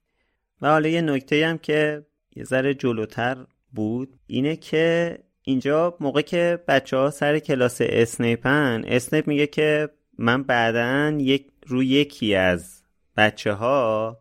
[0.63, 2.07] و حالا یه نکته هم که
[2.37, 3.37] یه ذره جلوتر
[3.73, 9.89] بود اینه که اینجا موقع که بچه ها سر کلاس اسنیپن اسنیپ میگه که
[10.19, 12.83] من بعدا یک روی یکی از
[13.17, 14.19] بچه ها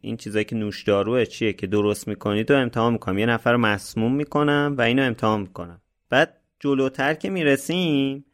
[0.00, 3.18] این چیزایی که نوشداروه چیه که درست می‌کنید و امتحان می‌کنم.
[3.18, 5.80] یه نفر رو مسموم می‌کنم و اینو امتحان می‌کنم.
[6.10, 8.24] بعد جلوتر که می‌رسیم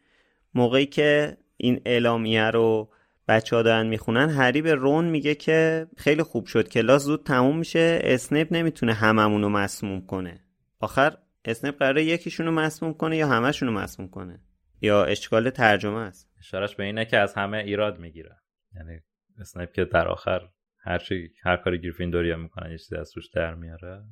[0.53, 2.89] موقعی که این اعلامیه رو
[3.27, 7.57] بچه ها دارن می‌خونن هری به رون میگه که خیلی خوب شد کلاس زود تموم
[7.57, 10.45] میشه اسنیپ نمی‌تونه هممون رو مسموم کنه.
[10.79, 14.41] آخر اسنیپ قراره یکیشون رو مسموم کنه یا همشون رو مسموم کنه؟
[14.81, 18.35] یا اشکال ترجمه است؟ اشارش به اینه که از همه ایراد می‌گیره.
[18.75, 18.99] یعنی
[19.39, 20.41] اسنیپ که در آخر
[20.83, 24.03] هر چی هر کاری گریفیندوریا می‌کنن یه چیزی از توش در میاره.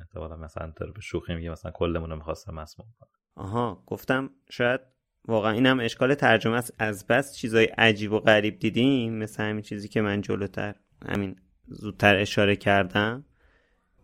[0.00, 3.10] احتمالا مثلا به شوخی میگه مثلا کلمون رو می‌خواسته مسموم کنه.
[3.34, 4.80] آها گفتم شاید
[5.28, 6.74] واقعا اینم اشکال ترجمه است.
[6.78, 10.74] از بس چیزای عجیب و غریب دیدیم مثل همین چیزی که من جلوتر
[11.08, 13.24] همین زودتر اشاره کردم.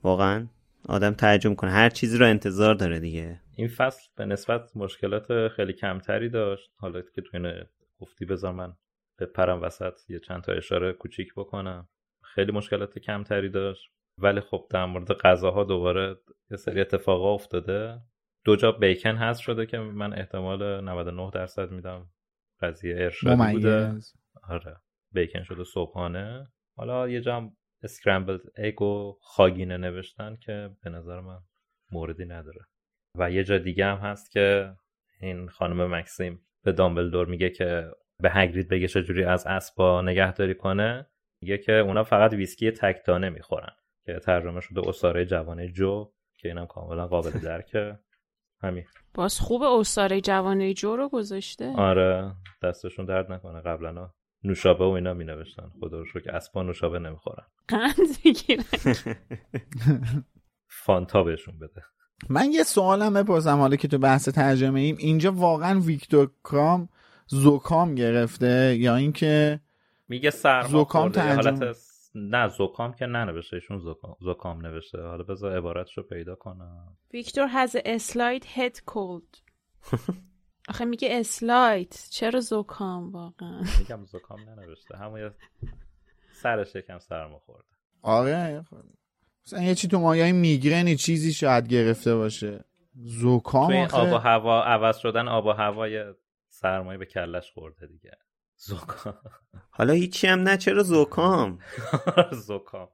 [0.02, 0.46] واقعا
[0.88, 3.40] آدم ترجمه کنه هر چیزی رو انتظار داره دیگه.
[3.54, 6.70] این فصل به نسبت مشکلات خیلی کمتری داشت.
[6.76, 7.52] حالا که تو این
[8.00, 8.72] گفتی بذار من
[9.34, 11.88] بپرم وسط یه چند تا اشاره کوچیک بکنم.
[12.22, 13.90] خیلی مشکلات کمتری داشت.
[14.18, 16.16] ولی خب در مورد غذاها دوباره
[16.50, 18.00] یه سری اتفاقا افتاده.
[18.44, 22.10] دو جا بیکن هست شده که من احتمال 99 درصد میدم.
[22.60, 23.94] قضیه ارشادی بوده.
[24.48, 24.76] آره.
[25.12, 26.48] بیکن شده صبحانه.
[26.76, 27.50] حالا یه جا
[27.82, 31.38] scrambled egg و خاگینه نوشتن که به نظر من
[31.92, 32.60] موردی نداره.
[33.14, 34.74] و یه جا دیگه هم هست که
[35.20, 37.90] این خانم مکسیم به دامبلدور میگه که
[38.22, 41.06] به هگرید بگه چجوری از اسبا نگهداری کنه.
[41.42, 43.72] میگه که اونا فقط ویسکی تکتانه می‌خورن
[44.04, 47.98] که ترجمه شده اساره جوانه جو که اینم کاملا قابل درکه.
[48.62, 48.84] همین.
[49.14, 51.72] باز خوب استاره جوانه جو رو گذاشته.
[51.76, 52.32] آره
[52.62, 53.60] دستشون درد نکنه.
[53.60, 54.10] قبلا
[54.44, 57.44] نوشابه و اینا می نوشتن خدا رو که اسبا نوشابه نمی‌خورن.
[57.68, 58.64] قند می‌گیرن.
[60.84, 61.82] فانتا بهشون بده.
[62.28, 64.96] من یه سوالم بپرسم حالا که تو بحث ترجمه ایم.
[64.98, 66.88] اینجا واقعا ویکتور کرام
[67.26, 69.60] زوکام گرفته یا اینکه
[70.08, 71.72] میگه سرما زوکام ترجمه
[72.30, 75.02] نه زوکام که ننوشته ایشون زوکام, زوکام نوشته.
[75.02, 76.96] حالا بذار عبارتش رو پیدا کنم.
[77.12, 79.40] ویکتور has a slight head cold.
[80.68, 84.96] آخه میگه اسلایت چرا زوکام واقعا؟ میگم زوکام ننوشته.
[84.98, 85.30] همون
[86.32, 87.68] سرش یکم سرما خورده.
[88.02, 88.64] آره.
[89.46, 92.64] مثلا یه چی تو مایه میگرنی چیزی شاید گرفته باشه.
[92.94, 96.04] زوکام توی این آب و هوا عوض شدن آب و هوای
[96.48, 98.10] سرمایه به کلش خورده دیگه.
[98.58, 99.14] زوکام.
[99.70, 101.58] حالا هیچی هم نه چرا زوکام؟
[102.46, 102.88] زوکام.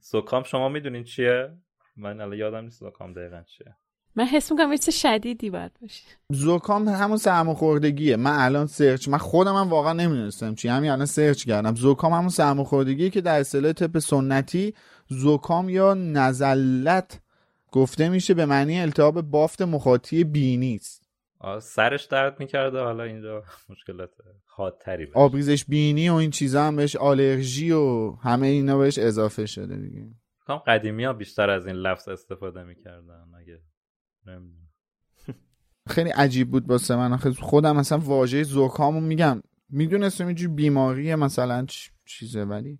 [0.00, 1.50] زوکام شما می‌دونین چیه؟
[1.96, 3.76] من الان یادم نیست زوکام دقیقا چیه.
[4.16, 6.02] من حس می‌کنم یه شدیدی باید باشه.
[6.30, 8.16] زکام همون سرماخوردگیه.
[8.16, 10.68] من الان search من خودم هم واقعا نمی‌دونستم چی.
[10.68, 11.74] همین الان search کردم.
[11.74, 14.74] زکام همون سرماخوردگیه که در اصطلاح طب سنتی
[15.08, 17.20] زکام یا نزله
[17.72, 21.02] گفته میشه به معنی التهاب بافت مخاطی بینی است.
[21.60, 22.80] سرش درد می‌کرده.
[22.80, 24.10] حالا اینجا مشکلات
[24.56, 29.76] حادتری آبریزش بینی و این چیزا هم بهش آلرژی و همه اینا بهش اضافه شده
[29.76, 30.06] دیگه.
[30.46, 33.60] کام قدیمی ها بیشتر از این لفظ استفاده می‌کردن اگه
[35.94, 37.16] خیلی عجیب بود واسه من.
[37.16, 39.42] خودم مثلا واژه زکامو میگم.
[39.70, 41.66] می‌دونستم اینجور بیماریه مثلا
[42.04, 42.78] چیزه ولی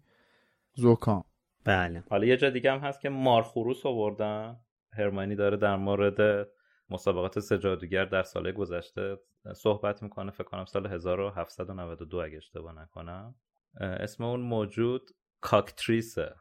[0.74, 1.24] زکام
[1.64, 2.05] بله.
[2.11, 4.57] حالا یه جا دیگه هم هست که مارخوروس آوردن.
[4.93, 6.49] هرمانی داره در مورد
[6.91, 9.18] مسابقات سجادوگر در سال گذشته
[9.57, 13.34] صحبت می‌کنه فکر کنم سال 1792 اگه اشتباه نکنم.
[13.80, 15.11] اسم اون موجود
[15.41, 16.34] کاکتریسه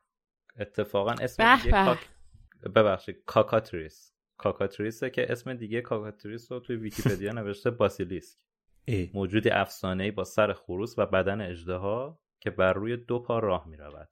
[0.60, 2.00] اتفاقا اسم دیگه کاک...
[2.76, 4.14] ببخشید کاکاتریس.
[4.38, 8.40] کاکاتریسه که اسم دیگه کاکاتریس رو توی ویکیپدیا نوشته باسیلیسک.
[9.14, 14.10] موجودی افسانه‌ای با سر خروس و بدن اژدها که بر روی دو پا راه می‌رود.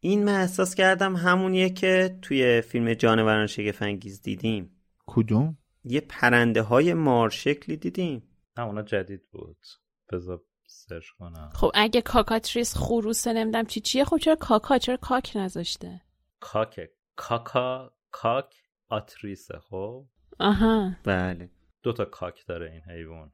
[0.00, 4.82] این من احساس کردم همونیه که توی فیلم جانوران شگفت‌انگیز دیدیم.
[5.06, 8.22] کدوم؟ یه پرنده های مار شکلی دیدیم.
[8.58, 9.66] نه اونا جدید بود.
[10.12, 11.50] بذار search کنم.
[11.54, 16.00] خب اگه کاکاتریس خروسه نمیدم چی چیه خب چرا کاکا؟ چرا کاک نذاشته؟
[16.40, 18.54] کاک کاکا کاک
[18.88, 20.06] آتریسه خب؟
[20.40, 20.92] آها.
[21.04, 21.50] بله.
[21.82, 23.32] دو تا کاک داره این حیوان.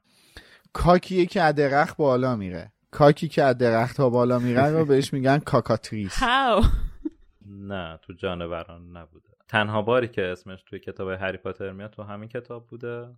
[0.73, 2.73] کاکیه که از درخت بالا میره.
[2.91, 6.19] کاکی که از درخت ها بالا میره رو بهش میگن کاکاتریس.
[6.23, 6.65] هاو
[7.47, 9.36] نه تو جانوران نبوده.
[9.49, 13.17] تنها باری که اسمش توی کتاب هری پاتر میاد تو همین کتاب بوده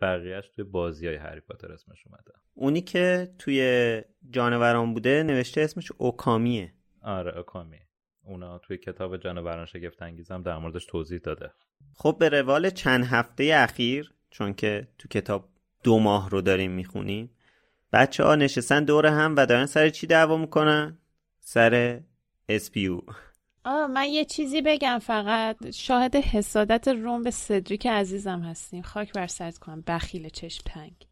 [0.00, 2.32] بقیهش توی بازی های هری پاتر اسمش اومده.
[2.54, 6.74] اونی که توی جانوران بوده نوشته اسمش اوکامیه.
[7.02, 7.78] آره اوکامی.
[8.22, 11.52] اونا توی کتاب جانوران شگفت انگیزم در موردش توضیح داده.
[11.94, 15.48] خب به روال چند هفته اخیر چون که تو کتاب
[15.84, 17.30] دو ماه رو داریم می‌خونیم
[17.92, 20.98] بچه ها نشستن دور هم و دارن سر چی دعوا می‌کنن؟
[21.40, 22.00] سر
[22.48, 23.00] اسپیو
[23.68, 25.70] آه من یه چیزی بگم فقط.
[25.70, 28.82] شاهد حسادت روم به سدریک عزیزم هستیم.
[28.82, 31.06] خاک بر سرت کنم بخیل چشم تنگ.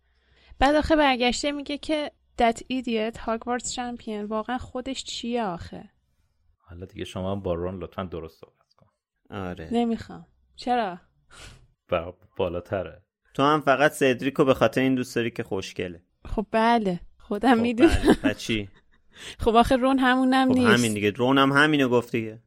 [0.58, 4.28] بعد آخه برگشته میگه که that idiot Hogwarts champion.
[4.28, 5.90] واقعا خودش چیه آخه؟
[6.58, 8.86] حالا دیگه شما با رون لطفا درست صحبت کن.
[9.30, 9.68] آره.
[9.72, 10.26] نمی‌خوام.
[10.56, 11.00] چرا؟
[11.92, 13.02] و بالاتره.
[13.34, 16.02] تو هم فقط سدریکو به خاطر این دوست داری که خوشگله.
[16.24, 17.00] خب بله.
[17.18, 18.16] خودم خب می‌دونم.
[18.22, 18.34] بله.
[18.34, 18.68] چی؟
[19.38, 20.78] خب آخه رون همونم خب نیست.
[20.78, 21.10] همین دیگه.
[21.10, 22.38] رون هم همینو گفت دیگه.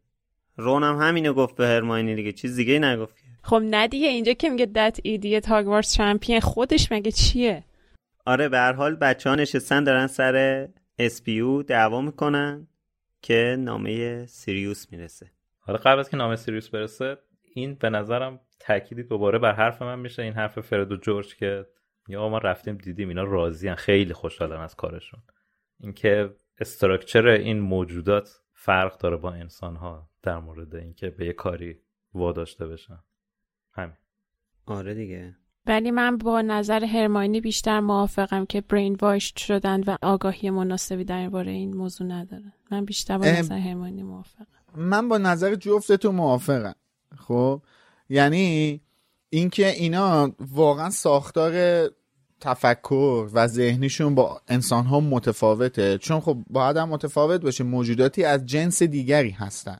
[0.57, 2.31] رون هم همینو گفت به هرماینی دیگه.
[2.31, 3.15] چیز دیگه نگفت.
[3.43, 7.63] خب نه دیگه اینجا که میگه that idiot Hogwarts champion خودش مگه چیه؟
[8.25, 10.67] آره به هر حال بچه ها نشستن دارن سر
[10.99, 12.67] اسپیو دعوا می‌کنن
[13.21, 15.31] که نامه سیریوس می‌رسه.
[15.59, 17.17] حالا قبل از که نام سیریوس برسه
[17.55, 20.21] این به نظرم تأکیدی دوباره بر حرف من میشه.
[20.21, 21.65] این حرف فرد و جورج که
[22.07, 25.19] یا ما رفتیم دیدیم اینا راضیان خیلی خوشحالن از کارشون.
[25.79, 26.29] اینکه
[26.59, 31.79] استراکچر این موجودات فرق داره با انسان ها در مورد اینکه به یه کاری
[32.13, 32.99] واداشته بشن.
[33.71, 33.95] همین.
[34.65, 35.35] آره دیگه.
[35.65, 41.51] ولی من با نظر هرماینی بیشتر موافقم که برین وایشت شدن و آگاهی مناسبی درباره
[41.51, 43.35] این موضوع ندارن من بیشتر با ام.
[43.35, 44.45] نظر هرماینی موافقم.
[44.75, 46.75] من با نظر جفتتون موافقم.
[47.17, 47.61] خب؟
[48.09, 48.81] یعنی
[49.29, 51.53] اینکه اینا واقعا ساختار
[52.41, 55.97] تفکر و ذهنیشون با انسان ها متفاوته.
[55.97, 57.63] چون خب باید هم متفاوت باشه.
[57.63, 59.77] موجوداتی از جنس دیگری هستن.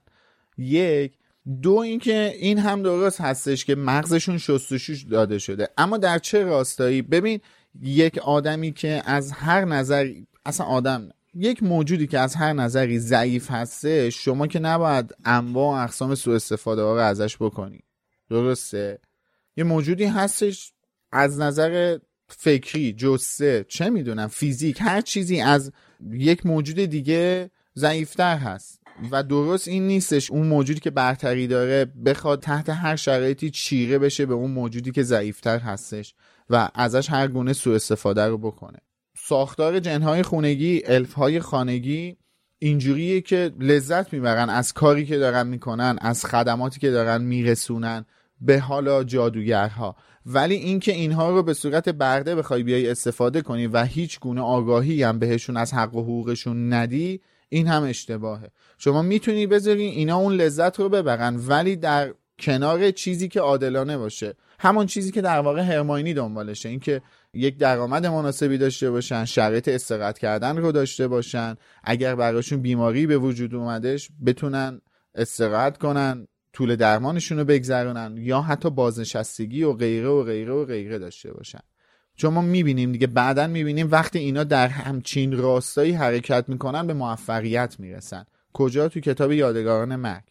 [0.57, 1.13] یک
[1.61, 5.69] دو اینکه این هم درست هستش که مغزشون شستشوش داده شده.
[5.77, 7.39] اما در چه راستایی؟ ببین
[7.81, 10.13] یک آدمی که از هر نظر
[10.45, 11.13] اصلا آدم نه.
[11.33, 16.35] یک موجودی که از هر نظری ضعیف هسته شما که نباید انواع و اقسام سوء
[16.35, 17.79] استفاده ها رو ازش بکنی.
[18.29, 18.99] درسته؟
[19.57, 20.73] یه موجودی هستش
[21.11, 21.97] از نظر
[22.29, 25.71] فکری جسه چه می‌دونم فیزیک هر چیزی از
[26.11, 28.79] یک موجود دیگه ضعیفتر هست.
[29.11, 34.25] و درست این نیستش اون موجودی که برتری داره بخواد تحت هر شرایطی چیره بشه
[34.25, 36.15] به اون موجودی که ضعیفتر هستش
[36.49, 38.77] و ازش هر گونه سوء استفاده رو بکنه.
[39.17, 42.17] ساختار جنهای خونگی الفهای خانگی
[42.59, 48.05] اینجوریه که لذت می‌برن از کاری که دارن می‌کنن از خدماتی که دارن میرسونن
[48.41, 49.95] به حالا جادوگرها.
[50.29, 55.03] ولی اینکه اینها رو به صورت برده بخوای بیای استفاده کنی و هیچ گونه آگاهی
[55.03, 58.51] هم بهشون از حق و حقوقشون ندی این هم اشتباهه.
[58.77, 64.33] شما می‌تونی بذاری اینا اون لذت رو ببرن ولی در کنار چیزی که عادلانه باشه.
[64.59, 66.69] همون چیزی که در واقع هرماینی دنبالشه.
[66.69, 67.01] اینکه
[67.33, 71.55] یک درآمد مناسبی داشته باشن شرایط استراحت کردن رو داشته باشن.
[71.83, 74.81] اگر براشون بیماری به وجود اومدش بتونن
[75.15, 76.27] استراحت کنن.
[76.57, 81.59] طول درمانشون رو بگذرونن یا حتی بازنشستگی و غیره و غیره و غیره داشته باشن.
[82.15, 87.75] چون ما می‌بینیم دیگه بعدا می‌بینیم وقتی اینا در همچین راستایی حرکت می‌کنن به موفقیت
[87.79, 88.25] می‌رسن.
[88.53, 90.23] کجا؟ تو کتاب یادگاران مرگ.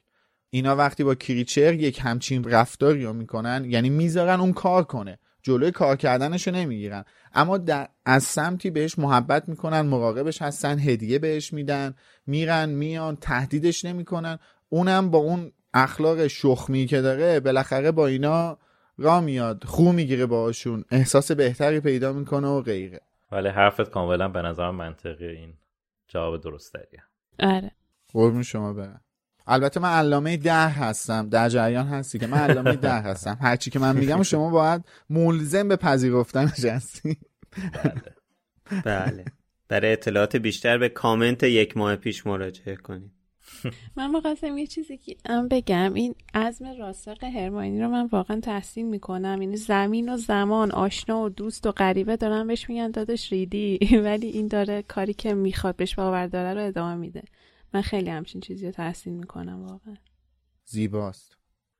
[0.50, 5.18] اینا وقتی با کریچر یک همچین رفتاری رو می‌کنن یعنی می‌ذارن اون کار کنه.
[5.42, 7.04] جلوی کار کردنش رو نمی‌گیرن.
[7.34, 11.94] اما در از سمتی بهش محبت می‌کنن مراقبش هستن هدیه بهش میدن
[12.26, 14.38] میرن میان تهدیدش نمی‌کنن.
[14.68, 18.58] اونم با اون اخلاق شخمی که داره بالاخره با اینا
[18.98, 23.00] را میاد خو می‌گیره باهاشون احساس بهتری پیدا می‌کنه و غیره.
[23.32, 25.54] ولی حرفت کاملا به نظر منطقی این
[26.08, 27.02] جواب درستریه.
[27.40, 27.70] آره.
[28.12, 29.00] قربون شما برم.
[29.46, 31.28] البته من علامه ده هستم.
[31.28, 33.38] در جریان هستی که من علامه ده هستم.
[33.40, 37.16] هرچی که من میگم شما باید ملزم به پذیرفتنش هستی
[38.84, 39.24] بله.
[39.68, 43.15] برای اطلاعات بیشتر به کامنت یک ماه پیش مراجعه کنید.
[43.96, 45.94] من مقصدم یه چیزی که ام بگم.
[45.94, 49.42] این عزم راسق هرماینی رو من واقعا تحسین می‌کنم.
[49.42, 53.78] یعنی زمین و زمان آشنا و دوست و غریبه دارن بهش میگن دادش ریدی.
[54.04, 57.22] ولی این داره کاری که می‌خواد بهش باور داره رو ادامه میده.
[57.74, 59.96] من خیلی همچین چیزی رو تحسین می‌کنم واقعا.
[60.64, 61.36] زیباست.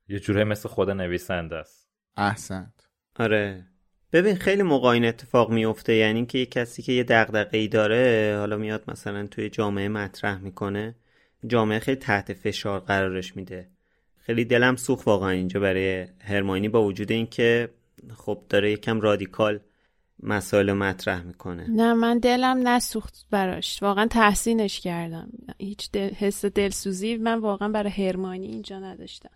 [0.09, 1.89] یه جوره مثل خود نویسنده است.
[2.17, 2.87] احسنت.
[3.19, 3.65] آره.
[4.13, 8.35] ببین خیلی موقع این اتفاق میفته یعنی که یه کسی که یه دغدغه ای داره
[8.39, 10.95] حالا میاد مثلا توی جامعه مطرح می‌کنه.
[11.45, 13.69] جامعه خیلی تحت فشار قرارش میده.
[14.17, 17.69] خیلی دلم سوخت واقعا اینجا برای هرماینی با وجود اینکه
[18.15, 19.59] خب داره یکم رادیکال
[20.23, 21.67] مسائل مطرح می‌کنه.
[21.69, 23.83] نه من دلم نسوخت براش.
[23.83, 25.29] واقعا تحسینش کردم.
[25.59, 26.09] هیچ دل...
[26.09, 29.29] حس دلسوزی من واقعا برای هرمانی اینجا نداشتم.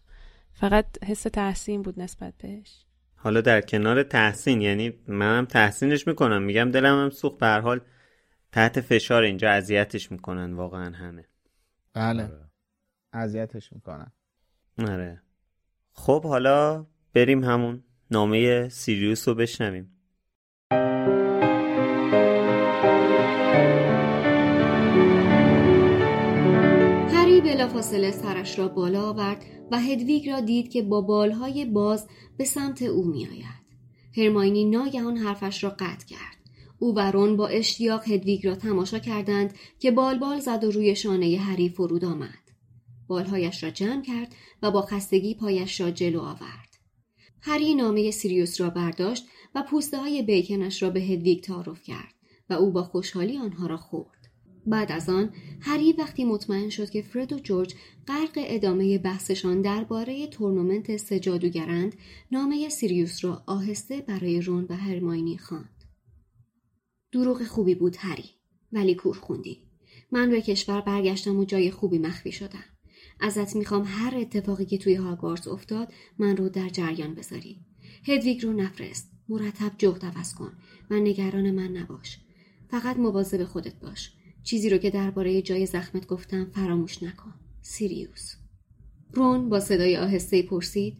[0.53, 2.85] فقط حس تحسین بود نسبت بهش.
[3.15, 6.41] حالا در کنار تحسین یعنی منم تحسینش می‌کنم.
[6.41, 7.37] میگم دلم هم سوخت.
[7.37, 7.81] به حال
[8.51, 11.25] تحت فشار اینجا اذیتش می‌کنن واقعا همه.
[11.93, 12.29] بله.
[13.13, 14.11] اذیتش می‌کنن.
[14.79, 15.21] آره.
[15.91, 19.97] خب حالا بریم همون نامه سیریوس رو بشنویم.
[27.13, 32.45] هری بلافاصله سرش را بالا آورد و هدویگ را دید که با بالهای باز به
[32.45, 33.61] سمت او میآید.
[34.17, 36.40] هرماینی ناگهان حرفش را قطع کرد.
[36.81, 41.37] او و رون با اشتیاق هدویگ را تماشا کردند که بالبال زد و روی شانه
[41.37, 42.51] هری فرود آمد.
[43.07, 46.77] بالهایش را جمع کرد و با خستگی پایش را جلو آورد.
[47.41, 49.25] هری نامه سیریوس را برداشت
[49.55, 52.13] و پوسته های بیکنش را به هدویگ تعارف کرد
[52.49, 54.27] و او با خوشحالی آنها را خورد.
[54.65, 57.73] بعد از آن هری وقتی مطمئن شد که فرد و جورج
[58.07, 61.91] غرق ادامه بحثشان درباره تورنمنت سه
[62.31, 65.70] نامه سیریوس را آهسته برای رون و هرماینی خواند.
[67.11, 68.29] دروغ خوبی بود هری.
[68.71, 69.63] ولی کور خوندی.
[70.11, 72.63] من به کشور برگشتم و جای خوبی مخفی شدم.
[73.19, 77.59] ازت می‌خوام هر اتفاقی که توی هاگوارتس افتاد من رو در جریان بذاری.
[78.07, 79.11] هدویگ رو نفرست.
[79.29, 80.51] مرتب جغد عوض کن
[80.89, 82.19] و نگران من نباش.
[82.69, 84.11] فقط مواظب خودت باش.
[84.43, 87.33] چیزی رو که درباره جای زخمت گفتم فراموش نکن.
[87.61, 88.35] سیریوس.
[89.13, 90.97] رون با صدای آهسته پرسید.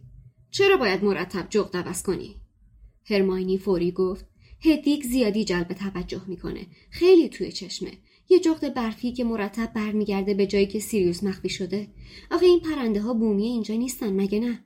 [0.50, 2.36] چرا باید مرتب جغد عوض کنی؟
[3.04, 4.31] هرماینی فوری گفت.
[4.64, 6.66] هدیک زیادی جلب توجه می‌کنه.
[6.90, 7.90] خیلی توی چشمه.
[8.28, 11.88] یه جغد برفی که مرتب برمیگرده به جایی که سیریوس مخفی شده.
[12.30, 14.64] آخه این پرنده ها بومی اینجا نیستن مگه نه؟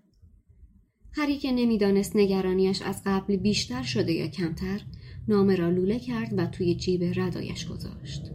[1.12, 4.80] هری که نمی‌دانست نگرانیش از قبل بیشتر شده یا کمتر
[5.28, 8.32] نامه را لوله کرد و توی جیب ردایش گذاشت.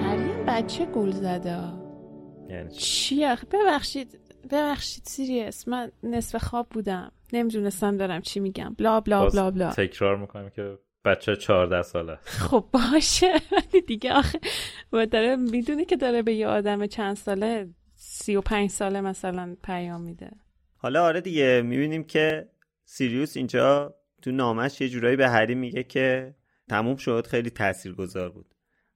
[0.00, 1.72] هری بچه گول زده.
[2.50, 4.18] یعنی چی آخه؟ ببخشید.
[4.46, 7.12] ببخشید سیریس من نصف خواب بودم.
[7.32, 8.74] نمی‌دونستم دارم چی میگم.
[8.78, 9.70] بلا بلا بلا بلا.
[9.70, 12.16] تکرار می‌کنیم که بچه 14 ساله.
[12.22, 13.32] خب باشه.
[13.52, 14.40] ولی دیگه آخه
[14.92, 19.56] و داره می‌دونه که داره به یه آدم چند ساله سی و پنج ساله مثلا
[19.64, 20.30] پیام میده.
[20.76, 22.48] حالا آره دیگه می‌بینیم که
[22.84, 26.34] سیریوس اینجا تو نامش یه جورایی به هری میگه که
[26.68, 28.46] تموم شد خیلی تاثیرگذار بود.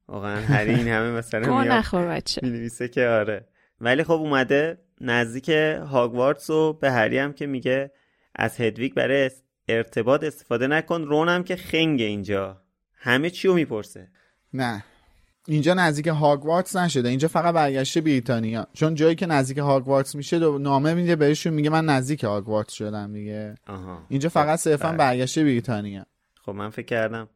[0.08, 2.40] واقعا هری این همه مثلا میاد نخور بچه.
[2.44, 3.48] می‌نویسه که آره.
[3.80, 7.90] ولی خب اومده نزدیک هاگوارتس و به هری هم که میگه
[8.34, 9.30] از هدویگ برای
[9.68, 11.02] ارتباط استفاده نکن.
[11.02, 12.60] رون هم که خنگ اینجا.
[12.94, 14.08] همه چی رو می‌پرسه؟
[14.54, 14.84] نه.
[15.46, 17.08] اینجا نزدیک هاگوارتس نشده.
[17.08, 18.66] اینجا فقط برگشته بریتانیا.
[18.72, 23.12] چون جایی که نزدیک هاگوارتس میشه دو نامه میده بهشون میگه من نزدیک هاگوارتس شدم
[23.12, 23.54] دیگه.
[23.66, 24.02] آها.
[24.08, 24.96] اینجا فقط خب، صرفا بله.
[24.96, 26.06] برگشته بریتانیا.
[26.42, 27.28] خب من فکر کردم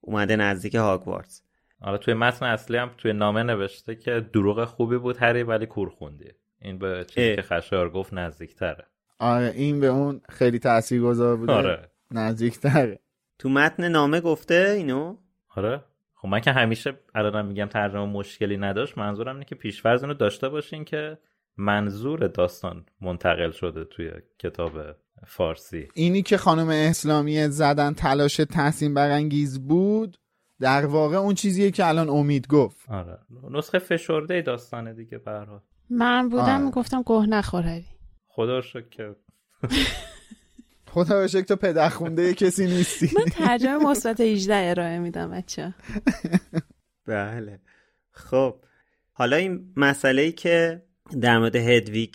[0.00, 1.42] اومده نزدیک هاگوارتس.
[1.80, 5.88] حالا توی متن اصلی هم توی نامه نوشته که دروغ خوبی بود هری ولی کور
[5.88, 6.32] خوندی.
[6.66, 7.36] این به چیزی اه.
[7.36, 8.84] که خشار گفت نزدیکتره.
[9.18, 11.52] آره این به اون خیلی تاثیرگذار بوده.
[11.52, 11.90] آره.
[12.10, 12.98] نزدیکتره.
[13.38, 15.16] تو متن نامه گفته اینو؟
[15.56, 15.84] آره.
[16.14, 20.48] خب من که همیشه الانم میگم ترجمه مشکلی نداشت منظورم اینه که پیشفرض اینو داشته
[20.48, 21.18] باشین که
[21.56, 24.72] منظور داستان منتقل شده توی کتاب
[25.26, 25.88] فارسی.
[25.94, 30.18] اینی که خانم اسلامی زدن تلاش تحسین برانگیز بود
[30.60, 32.90] در واقع اون چیزیه که الان امید گفت.
[32.90, 33.18] آره.
[33.50, 35.46] نسخه فشرده داستانه دیگه به
[35.90, 36.58] من بودم آره.
[36.58, 37.84] می‌گفتم گوه نخور هری.
[38.26, 39.16] خدا شکر که.
[40.92, 43.10] خدا رو شکر تو پدر خونده کسی نیستی.
[43.18, 45.74] من ترجمه مثبت 18 ارائه میدم بچه.
[47.06, 47.60] بله.
[48.10, 48.56] خب.
[49.12, 50.82] حالا این مسئله ای که
[51.20, 52.14] در مورد هدویگ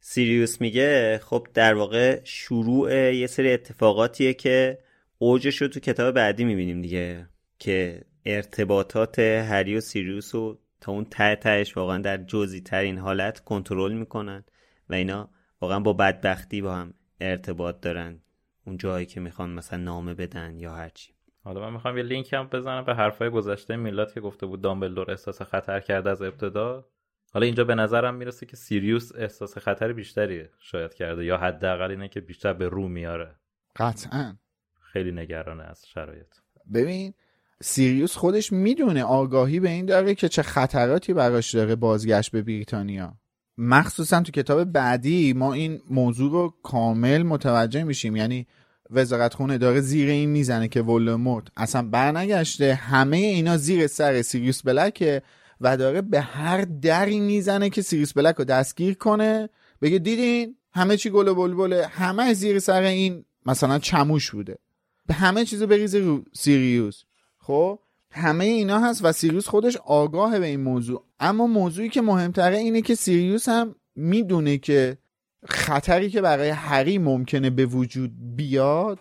[0.00, 4.78] سیریوس میگه خب در واقع شروع یه سری اتفاقاتیه که
[5.18, 7.28] اوجش رو تو کتاب بعدی می‌بینیم دیگه
[7.58, 13.40] که ارتباطات هری و سیریوس رو تا اون ته تهش واقعا در جزئی ترین حالت
[13.40, 14.44] کنترل می‌کنن
[14.88, 18.20] و اینا واقعا با بدبختی با هم ارتباط دارن.
[18.66, 21.12] اون جایی که می‌خوان مثلا نامه بدن یا هرچی
[21.44, 25.10] حالا من می‌خوام یه لینک هم بزنم به حرفای گذشته میلاد که گفته بود دامبلدور
[25.10, 26.88] احساس خطر کرده از ابتدا.
[27.32, 32.08] حالا اینجا به نظرم می‌رسه که سیریوس احساس خطر بیشتری شاید کرده یا حداقل اینه
[32.08, 33.34] که بیشتر به رو میاره.
[33.76, 34.36] قطعا.
[34.80, 36.34] خیلی نگرانه از شرایط.
[36.74, 37.14] ببین
[37.62, 43.14] سیریوس خودش می‌دونه آگاهی به این داره که چه خطراتی براش داره بازگشت به بریتانیا.
[43.58, 48.16] مخصوصا تو کتاب بعدی ما این موضوع رو کامل متوجه میشیم.
[48.16, 48.46] یعنی
[48.90, 52.74] وزارت خونه داره زیر این می‌زنه که ولدمورت اصلا برنگشته.
[52.74, 55.22] همه اینا زیر سر سیریوس بلکه
[55.60, 59.48] و داره به هر دری می‌زنه که سیریس بلک رو دستگیر کنه.
[59.82, 64.58] بگه دیدین همه چی گل و بلبله همه زیر سر این مثلا چموش بوده.
[65.06, 67.02] به همه چیزو بریزه رو سیریوس.
[67.48, 67.78] خب
[68.10, 71.04] همه اینا هست و سیریوس خودش آگاه به این موضوع.
[71.20, 74.98] اما موضوعی که مهمتره اینه که سیریوس هم می‌دونه که
[75.46, 78.98] خطری که برای هری ممکنه به وجود بیاد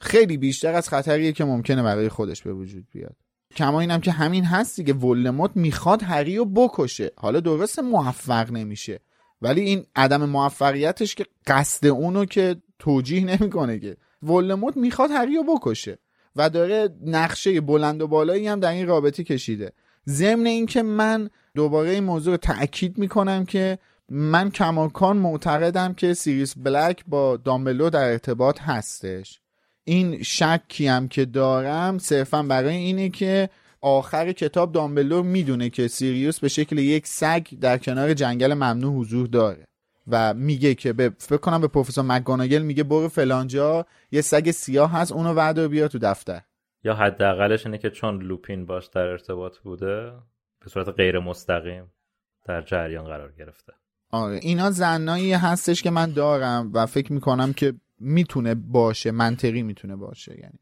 [0.00, 3.16] خیلی بیشتر از خطریه که ممکنه برای خودش به وجود بیاد.
[3.56, 7.10] کما اینم که همین هست دیگه ولدمورت می‌خواد هری رو بکشه.
[7.16, 9.00] حالا درست موفق نمیشه
[9.42, 13.96] ولی این عدم موفقیتش که قصد اونو که توجیه نمی‌کنه که.
[14.22, 15.98] ولدمورت می‌خواد هری رو بکشه.
[16.36, 19.72] و داره نقشه بلند و بالایی هم در این رابطه کشیده.
[20.08, 23.78] ضمن اینکه من دوباره این موضوع رو تاکید می‌کنم که
[24.08, 29.40] من کماکان معتقدم که سیریس بلک با دامبلو در ارتباط هستش.
[29.84, 33.48] این شکی هم که دارم صرفا برای اینه که
[33.80, 39.26] آخر کتاب دامبلو می‌دونه که سیریوس به شکل یک سگ در کنار جنگل ممنوع حضور
[39.26, 39.66] داره.
[40.08, 44.92] و میگه که به فکر کنم به پروفسور مکگوناگل میگه برو فلانجا یه سگ سیاه
[44.92, 46.40] هست اونو وعده بیا تو دفتر.
[46.84, 50.12] یا حداقلش اینه که چون لوپین باش در ارتباط بوده
[50.60, 51.92] به صورت غیر مستقیم
[52.44, 53.72] در جریان قرار گرفته.
[54.10, 59.96] آره اینا زنایی هستش که من دارم و فکر می‌کنم که می‌تونه باشه منطقی می‌تونه
[59.96, 60.58] باشه یعنی.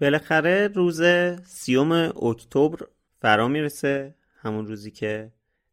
[0.00, 1.02] بالاخره روز
[1.44, 2.86] سیوم اکتبر
[3.20, 5.32] فرا می‌رسه همون روزی که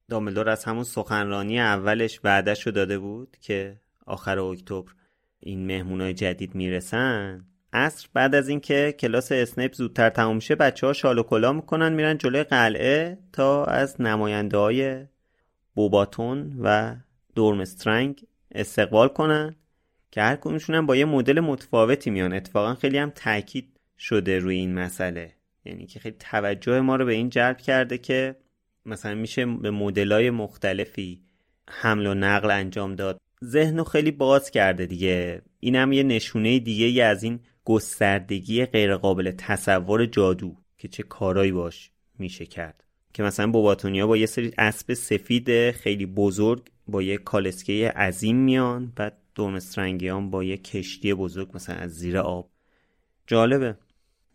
[0.09, 4.91] دامبلدور از همون سخنرانی اولش وعدهش رو داده بود که آخر اکتبر
[5.39, 7.45] این مهمونای جدید می‌رسن.
[7.73, 11.93] عصر بعد از اینکه کلاس اسنیپ زودتر تموم شه بچه ها شال و کلا می‌کنن
[11.93, 15.05] میرن جلوی قلعه تا از نماینده های
[15.75, 16.95] بوباتون و
[17.35, 19.55] دورمسترنگ استقبال کنن
[20.11, 22.33] که هر کدومشون با یه مدل متفاوتی میان.
[22.33, 25.33] اتفاقا خیلی هم تاکید شده روی این مسئله.
[25.65, 28.35] یعنی که خیلی توجه ما رو به این جلب کرده که
[28.85, 31.21] مثلا میشه به مدلای مختلفی
[31.69, 33.21] حمل و نقل انجام داد.
[33.43, 35.41] ذهن خیلی باز کرده دیگه.
[35.59, 41.91] این هم یه نشونه دیگه از این گستردگی غیرقابل تصور جادو که چه کارایی باش
[42.19, 42.83] میشه کرد.
[43.13, 48.93] که مثلا بوباتونیا با یه سری اسب سفید خیلی بزرگ با یه کالسکه عظیم میان
[48.95, 52.49] بعد دومسترنگیان با یه کشتی بزرگ مثلا از زیر آب.
[53.27, 53.75] جالبه.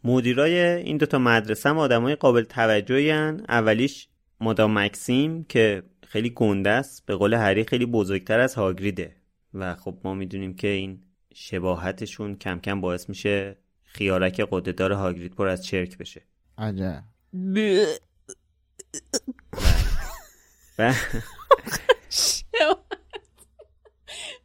[0.05, 3.44] مدیرای این دوتا مدرسه هم آدمای قابل توجهی هن.
[3.48, 4.09] اولیش
[4.41, 9.16] مادام مکسیم که خیلی گنده است به قول هری خیلی بزرگتر از هاگریده.
[9.55, 11.03] و خب ما می‌دونیم که این
[11.34, 16.22] شباهتشون کم کم باعث میشه خیارک قدردار هاگرید پر از چرک بشه.
[16.59, 17.05] عجب.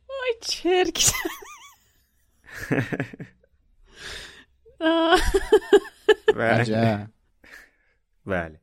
[0.09, 1.11] وای چرک
[6.35, 7.07] بله
[8.25, 8.59] بله.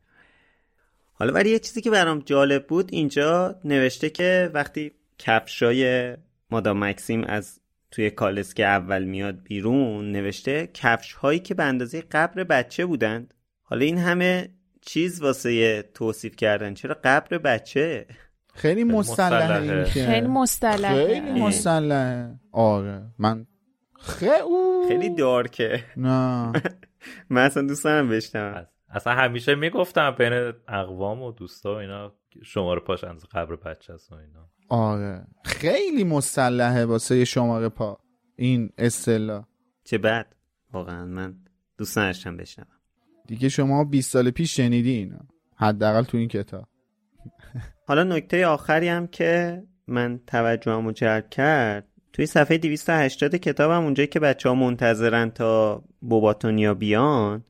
[1.12, 6.16] حالا ولی یه چیزی که برام جالب بود اینجا نوشته که وقتی کفشای
[6.50, 7.60] مادام مکسیم از
[7.90, 13.34] توی کالس که اول میاد بیرون نوشته کفش هایی که به اندازه قبر بچه بودند.
[13.62, 14.48] حالا این همه
[14.80, 16.74] چیز واسه توصیف کردن.
[16.74, 18.06] چرا قبر بچه؟
[18.54, 21.06] خیلی مسلحه خیلی مسلحه.
[21.06, 22.40] خیلی مسلحه.
[22.52, 23.02] آره.
[23.18, 23.46] من
[24.00, 25.84] خیلی خیلی دارکه.
[25.96, 26.52] نه.
[27.30, 28.66] من اصلا دوست دارم بشنوم.
[28.92, 32.12] اصلا همیشه می‌گفتم بین اقوام و دوستا و اینا
[32.44, 34.48] شماره پاش از قبر بچه است و اینا.
[34.68, 35.26] آره.
[35.44, 37.98] خیلی مسلحه واسه شماره پا.
[38.36, 39.44] این اصطلاح
[39.84, 40.26] چه بد.
[40.72, 41.34] واقعا من
[41.78, 42.68] دوست داشتم بشنوم.
[43.26, 45.18] دیگه شما 20 سال پیش شنیدی اینو
[45.56, 46.68] حداقل تو این کتاب.
[47.86, 54.20] حالا نکته آخری هم که من توجهمو جلب کرد توی صفحه 280 کتابم اونجایی که
[54.20, 57.44] بچه ها منتظرن تا بوباتونیا بیان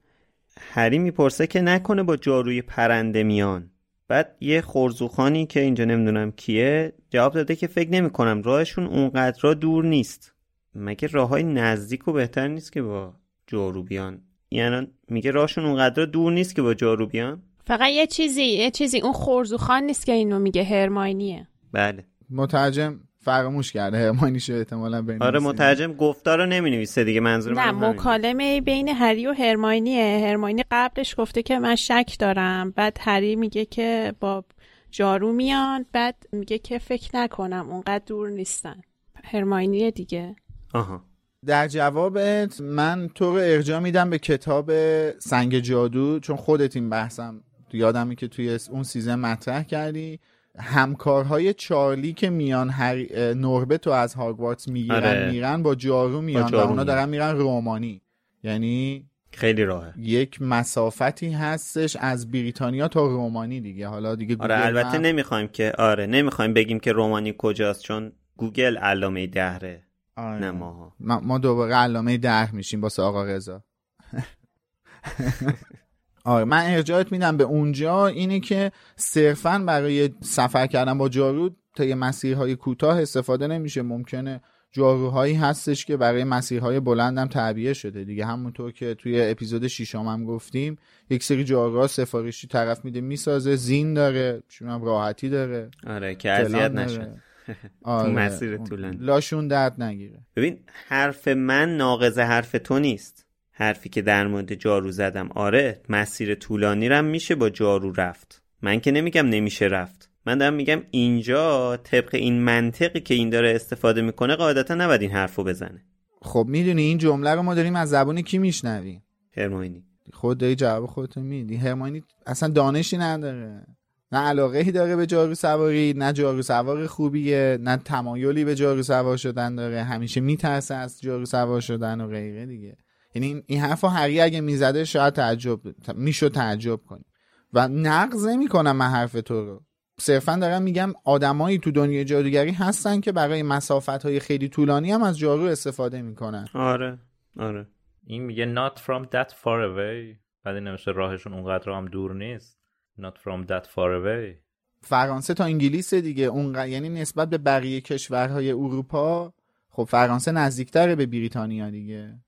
[0.60, 3.70] هری می‌پرسه که نکنه با جاروی پرنده میان.
[4.08, 9.54] بعد یه خورزوخانی که اینجا نمی‌دونم کیه جواب داده که فکر نمی کنم راهشون اونقدر
[9.54, 10.34] دور نیست.
[10.74, 13.14] مگه راه های نزدیک و بهتر نیست که با
[13.46, 18.42] جارو بیان؟ یعنی میگه راهشون اونقدر دور نیست که با جارو بیان؟ فقط یه چیزی
[18.42, 21.48] یه چیزی اون خورزوخان نیست که اینو میگه هرماینیه.
[21.72, 22.04] بله.
[22.30, 27.70] مترجم فراموش کرده هرماینیشو احتمالا بین آره مترجم گفتار رو نمی نویسه دیگه منظور نه
[27.70, 30.26] مکالمه بین هری و هرماینیه.
[30.26, 32.70] هرماینی قبلش گفته که من شک دارم.
[32.70, 34.44] بعد هری میگه که با
[34.90, 35.86] جارو میان.
[35.92, 38.80] بعد میگه که فکر نکنم اونقدر دور نیستن.
[39.24, 40.36] هرماینیه دیگه.
[40.74, 41.02] آها.
[41.46, 44.72] در جوابت من تو رو ارجا میدم به کتاب
[45.18, 47.40] سنگ جادو چون خودت این بحثم
[47.72, 50.20] یادمی که توی اون سیزن مطرح کردی.
[50.58, 52.96] همکارهای چارلی که میان هر
[53.34, 55.30] نوربت رو از هاگوارتس می‌گیرن آره.
[55.30, 56.84] میرن با جارو میان با جارو و اونا.
[56.84, 58.02] دارن میرن رومانی
[58.42, 64.98] یعنی خیلی راهه یک مسافتی هستش از بریتانیا تا رومانی دیگه حالا دیگه آره البته
[64.98, 69.82] نمی‌خوایم که آره نمی‌خوایم بگیم که رومانی کجاست چون گوگل علامه دهره
[70.16, 70.38] آره.
[70.40, 73.64] نه ما ما دوباره علامه ده میشیم با آقا رضا
[76.24, 81.84] آره من ارجاعت میدم به اونجا اینه که صرفا برای سفر کردن با جارو تا
[81.84, 83.82] یه مسیرهای کوتاه استفاده نمیشه.
[83.82, 84.40] ممکنه
[84.72, 88.04] جاروهایی هستش که برای مسیرهای بلندم تعبیه شده.
[88.04, 90.78] دیگه همونطور که توی اپیزود شیشم هم گفتیم
[91.10, 95.70] یک سری جاروها سفارشی طرف میده می‌سازه زین داره هم راحتی داره.
[95.86, 97.14] آره که اذیت نشه.
[97.82, 98.06] آره.
[98.06, 98.96] تو مسیر طولانی.
[98.96, 100.18] لاشون درد نگیره.
[100.36, 100.58] ببین
[100.88, 103.21] حرف من ناقض حرف تو نیست.
[103.62, 105.28] حرفی که در مورد جارو زدم.
[105.34, 108.42] آره مسیر طولانی رم میشه با جارو رفت.
[108.62, 110.10] من که نمیگم نمیشه رفت.
[110.26, 115.10] من دارم میگم اینجا طبق این منطقی که این داره استفاده می‌کنه قاعدتا نباید این
[115.10, 115.84] حرفو بزنه.
[116.22, 119.02] خب می‌دونی این جمله رو ما داریم از زبان کی میشنویم؟
[119.36, 119.84] هرماینی.
[120.12, 121.56] خود داری جواب خودتو میدی.
[121.56, 123.66] هرماینی اصلا دانشی نداره.
[124.12, 128.82] نه علاقه ای داره به جارو سواری نه جارو سوار خوبیه نه تمایلی به جارو
[128.82, 129.82] سوار شدن داره.
[129.82, 132.76] همیشه میترسه از جارو سوار شدن و غیره دیگه.
[133.14, 135.60] یعنی این حرفا هری اگه می‌زده شاید تعجب
[135.94, 137.04] می‌شد تعجب کنی.
[137.52, 139.62] و نقض نمی‌کنم من حرف تو رو.
[140.00, 145.02] صرفا دارم میگم آدمایی تو دنیای جادوگری هستن که برای مسافت های خیلی طولانی هم
[145.02, 146.48] از جارو استفاده می‌کنن.
[146.54, 146.98] آره
[147.38, 147.66] آره.
[148.06, 152.58] این میگه not from that far away بعد نمیشه راهشون اونقدر هم دور نیست.
[153.00, 154.42] not from that far away.
[154.80, 156.24] فرانسه تا انگلیس دیگه.
[156.24, 159.34] اون یعنی نسبت به بقیه کشورهای اروپا
[159.68, 162.20] خب فرانسه نزدیکتره به بریتانیا دیگه.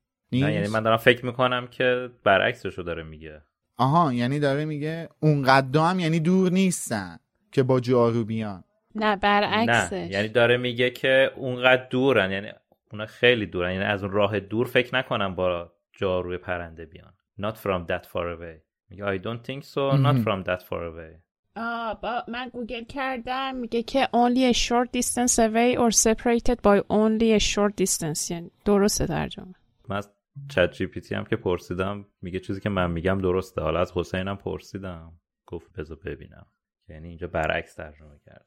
[0.43, 3.41] نه یعنی من دارم فکر می‌کنم که برعکسشو داره میگه.
[3.77, 7.17] آها یعنی داره میگه اونقدر هم یعنی دور نیستن
[7.51, 8.63] که با جارو بیان.
[8.95, 9.93] نه برعکسش.
[9.93, 12.51] نه یعنی داره میگه که اونقدر دورن یعنی
[12.91, 17.13] اونا خیلی دورن یعنی از اون راه دور فکر نکنم با جاروی پرنده بیان.
[17.41, 18.61] Not from that far away.
[18.89, 21.21] میگه I don't think so not from that far away.
[21.57, 26.81] آه با من گوگل کردم میگه که only a short distance away or separated by
[26.89, 28.31] only a short distance.
[28.31, 29.55] یعنی درسته ترجمه.
[29.89, 30.09] من از
[30.49, 33.61] چت جی پی تی هم که پرسیدم میگه چیزی که من میگم درسته.
[33.61, 35.19] حالا از حسینم پرسیدم.
[35.45, 36.45] گفت بذار ببینم.
[36.87, 38.45] یعنی اینجا برعکس ترجمه کردن.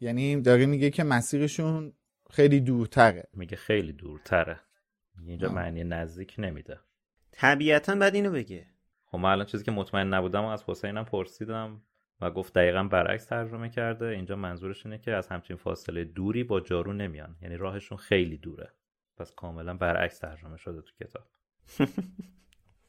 [0.00, 1.92] یعنی داره میگه که مسیرشون
[2.30, 3.28] خیلی دورتره.
[3.32, 4.60] میگه خیلی دورتره.
[5.26, 6.80] اینجا معنی نزدیک نمیده.
[7.32, 8.66] طبیعتا بعد اینو بگه.
[9.04, 11.82] خب من الان چیزی که مطمئن نبودم و از حسینم پرسیدم
[12.20, 14.06] و گفت دقیقا برعکس ترجمه کرده.
[14.06, 17.36] اینجا منظورش اینه که از همچین فاصله دوری با جارو نمیان.
[17.42, 18.72] یعنی راهشون خیلی دوره.
[19.16, 21.22] پس کاملا برعکس ترجمه شده تو کتاب.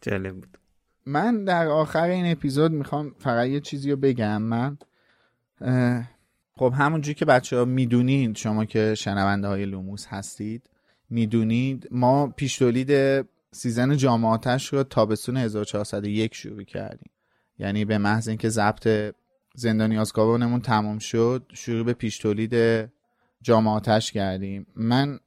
[0.01, 0.57] جالب بود.
[1.05, 4.41] من در آخر این اپیزود می‌خوام فقط یه چیزی رو بگم.
[4.41, 4.77] من
[6.53, 10.69] خب همونجوری که بچه ها می‌دونید شما که شنونده های لوموس هستید
[11.09, 13.21] می‌دونید ما پیش تولید
[13.51, 17.11] season جام آتش رو تابستون 1401 شروع کردیم.
[17.59, 19.15] یعنی به محض اینکه ضبط
[19.55, 22.89] زندانی آزکابانمون تمام شد شروع به پیش تولید
[23.41, 24.67] جام آتش کردیم.
[24.75, 25.19] من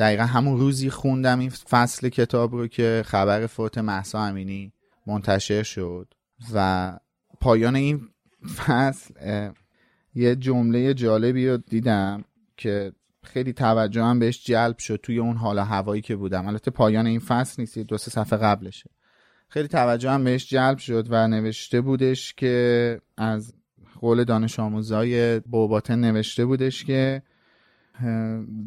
[0.00, 4.72] دقیقا همون روزی خوندم این فصل کتاب رو که خبر فوت محسا امینی
[5.06, 6.14] منتشر شد
[6.54, 6.98] و
[7.40, 8.08] پایان این
[8.56, 9.14] فصل
[10.14, 12.24] یه جمله جالبی رو دیدم
[12.56, 12.92] که
[13.22, 16.46] خیلی توجه هم بهش جلب شد توی اون حال هوایی که بودم.
[16.46, 18.90] البته پایان این فصل نیست دو سه صفحه قبلشه.
[19.48, 23.54] خیلی توجه هم بهش جلب شد و نوشته بودش که از
[24.00, 27.22] قول دانش آموزای بوباتن نوشته بودش که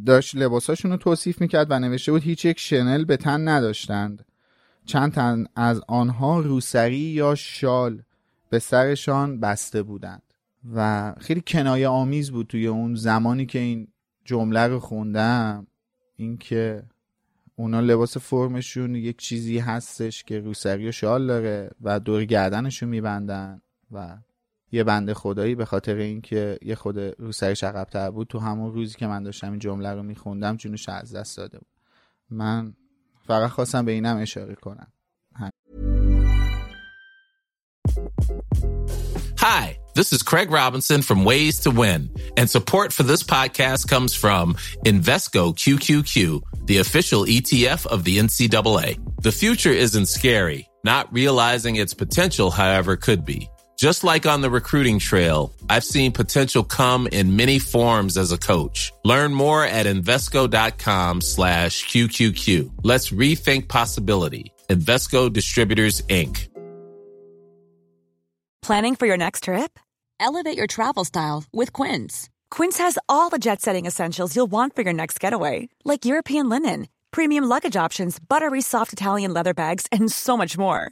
[0.05, 4.25] داشت لباساشون رو توصیف می‌کرد و نوشته بود هیچ یک شنل به تن نداشتند.
[4.85, 8.01] چند تن از آنها روسری یا شال
[8.49, 10.21] به سرشان بسته بودند.
[10.75, 13.87] و خیلی کنایه آمیز بود توی اون زمانی که این
[14.25, 15.67] جمله رو خوندم
[16.15, 16.83] اینکه
[17.55, 23.61] اونا لباس فرمشون یک چیزی هستش که روسری و شال داره و دور گردنشون میبندن
[23.91, 24.17] و
[24.73, 29.07] یه بنده خدایی به خاطر اینکه یه خود روسریش عقبتر بود تو همون روزی که
[29.07, 31.67] من داشتم این جمله رو میخوندم جونش از دست داده بود
[32.29, 32.73] من
[33.27, 34.87] فقط خواستم به اینم اشاره کنم
[39.37, 42.01] Hi, this is Craig Robinson from Ways to Win,
[42.37, 44.45] and support for this podcast comes from
[44.93, 48.89] Invesco QQQ, the official ETF of the NCAA.
[49.21, 50.61] The future isn't scary.
[50.85, 53.49] Not realizing its potential, however, could be.
[53.83, 58.37] Just like on the recruiting trail, I've seen potential come in many forms as a
[58.37, 58.93] coach.
[59.03, 62.71] Learn more at Invesco.com slash QQQ.
[62.81, 64.53] Let's rethink possibility.
[64.69, 66.47] Investco Distributors, Inc.
[68.61, 69.77] Planning for your next trip?
[70.17, 72.29] Elevate your travel style with Quince.
[72.49, 76.47] Quince has all the jet setting essentials you'll want for your next getaway, like European
[76.47, 80.91] linen premium luggage options, buttery soft Italian leather bags, and so much more.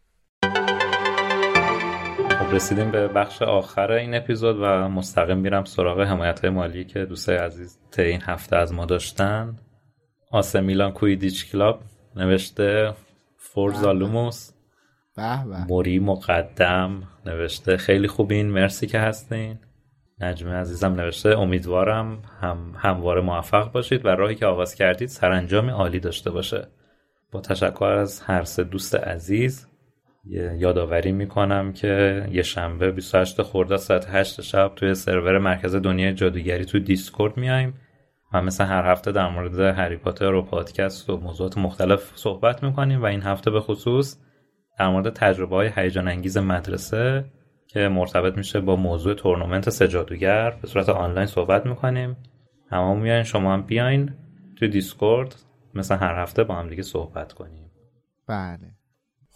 [2.41, 7.35] خب رسیدیم به بخش آخر این اپیزود و مستقیم میرم سراغ حمایت مالی که دوستای
[7.35, 9.55] عزیز تا این هفته از ما داشتن.
[10.31, 11.81] آسه میلان کویدیچ کلاب
[12.15, 12.93] نوشته
[13.37, 14.51] فورزالوموس
[15.15, 15.65] به به.
[15.69, 19.59] موری مقدم نوشته خیلی خوبین مرسی که هستین.
[20.19, 25.99] نجمه عزیزم نوشته امیدوارم هم همواره موفق باشید و راهی که آغاز کردید سرانجامی عالی
[25.99, 26.67] داشته باشه.
[27.31, 29.70] با تشکر از هر سه دوست عزیز.
[30.57, 36.65] یادآوری می‌کنم که یه شنبه 28 خرداد ساعت 8 شب توی سرور مرکز دنیای جادوگری
[36.65, 37.73] تو دیسکورد میایم
[38.33, 43.01] و مثل هر هفته در مورد هری پاتر و پادکست و موضوعات مختلف صحبت می‌کنیم
[43.01, 44.17] و این هفته به خصوص
[44.79, 47.25] در مورد تجربه های هیجان انگیز مدرسه
[47.67, 52.17] که مرتبط میشه با موضوع تورنمنت سه جادوگر به صورت آنلاین صحبت می‌کنیم.
[52.71, 54.11] همه میاین شما هم بیاین
[54.55, 55.35] توی دیسکورد
[55.73, 57.71] مثل هر هفته با هم دیگه صحبت کنیم.
[58.27, 58.70] بله.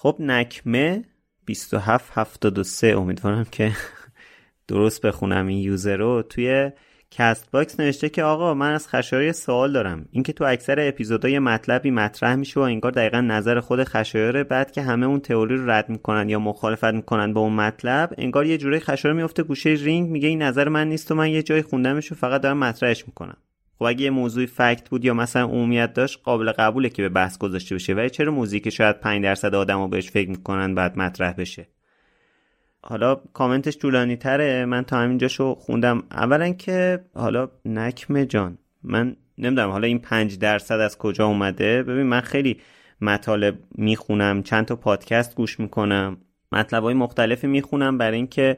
[0.05, 1.03] خب نکمه
[1.47, 3.71] 2773 امیدوارم که
[4.67, 6.21] درست بخونم این user رو.
[6.21, 6.71] توی
[7.11, 10.05] کست باکس نوشته که آقا من از خشایار سوال دارم.
[10.11, 14.71] اینکه تو اکثر اپیزودها یه مطلبی مطرح میشه و انگار دقیقا نظر خود خشایاره بعد
[14.71, 18.57] که همه اون تئوری رو رد می‌کنن یا مخالفت می‌کنن با اون مطلب انگار یه
[18.57, 22.11] جوری خشایار میفته گوشه رینگ میگه این نظر من نیست و من یه جایی خوندمش
[22.11, 23.37] و فقط دارم مطرحش می‌کنم.
[23.79, 27.37] خب اگه یه موضوعی فکت بود یا مثلا عمومیت داشت قابل قبوله که به بحث
[27.37, 27.93] گذاشته بشه.
[27.93, 31.67] ولی چرا موضوعی که شاید 5 درصد آدما بهش فکر می‌کنن بعد مطرح بشه؟
[32.81, 34.65] حالا کامنتش طولانی تره.
[34.65, 36.03] من تا همینجاشو خوندم.
[36.11, 41.83] اولا که حالا نکمه جان من نمی‌دونم حالا این پنج درصد از کجا اومده.
[41.83, 42.57] ببین من خیلی
[43.01, 46.17] مطالب می‌خونم چند تا پادکست گوش می‌کنم
[46.51, 48.57] مطلب های مختلفی می‌خونم برای اینکه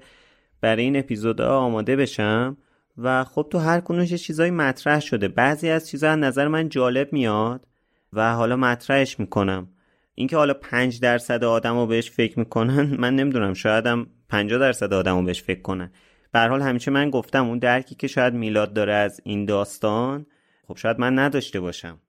[0.62, 2.58] برای این اپیزودها آماده بشم.
[2.98, 5.28] و خب تو هر کنونش چیزایی مطرح شده.
[5.28, 7.68] بعضی از چیزها از نظر من جالب میاد
[8.14, 9.68] و حالا مطرحش می‌کنم.
[10.16, 13.54] اینکه حالا پنج درصد آدم رو بهش فکر می‌کنن من نمی‌دونم.
[13.54, 15.92] شایدم 50 درصد آدمو بهش فکر کنن.
[16.32, 20.26] به حال همیشه من گفتم اون درکی که شاید میلاد داره از این داستان
[20.68, 22.00] خب شاید من نداشته باشم.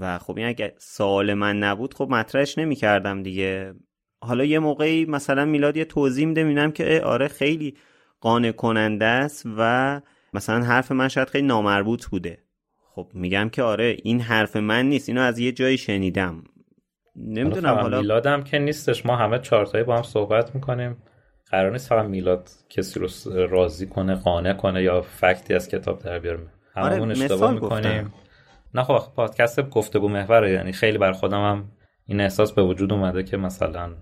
[0.00, 3.74] و خب این اگه سوال من نبود خب مطرحش نمی‌کردم دیگه.
[4.20, 7.76] حالا یه موقعی مثلا میلاد یه توضیح میده می‌بینم که آره خیلی
[8.20, 10.00] قانع کننده است و
[10.34, 12.38] مثلا حرف من شاید خیلی نامربوط بوده.
[12.94, 16.44] خب میگم که آره این حرف من نیست اینو از یه جایی شنیدم.
[17.16, 19.06] نمی‌دونم حالا میلادم که نیستش.
[19.06, 20.96] ما همه چارتایی با هم صحبت می‌کنیم.
[21.50, 23.08] قرار نیست فقط میلاد کسی رو
[23.46, 26.40] راضی کنه قانع کنه یا فکتی از کتاب در بیاره.
[26.74, 28.14] هممون آره اشتباه می‌کنیم.
[28.74, 31.68] نه خب پادکست گفتگو محوره یعنی خیلی بر خودم هم
[32.06, 33.94] این احساس به وجود اومده که مثلا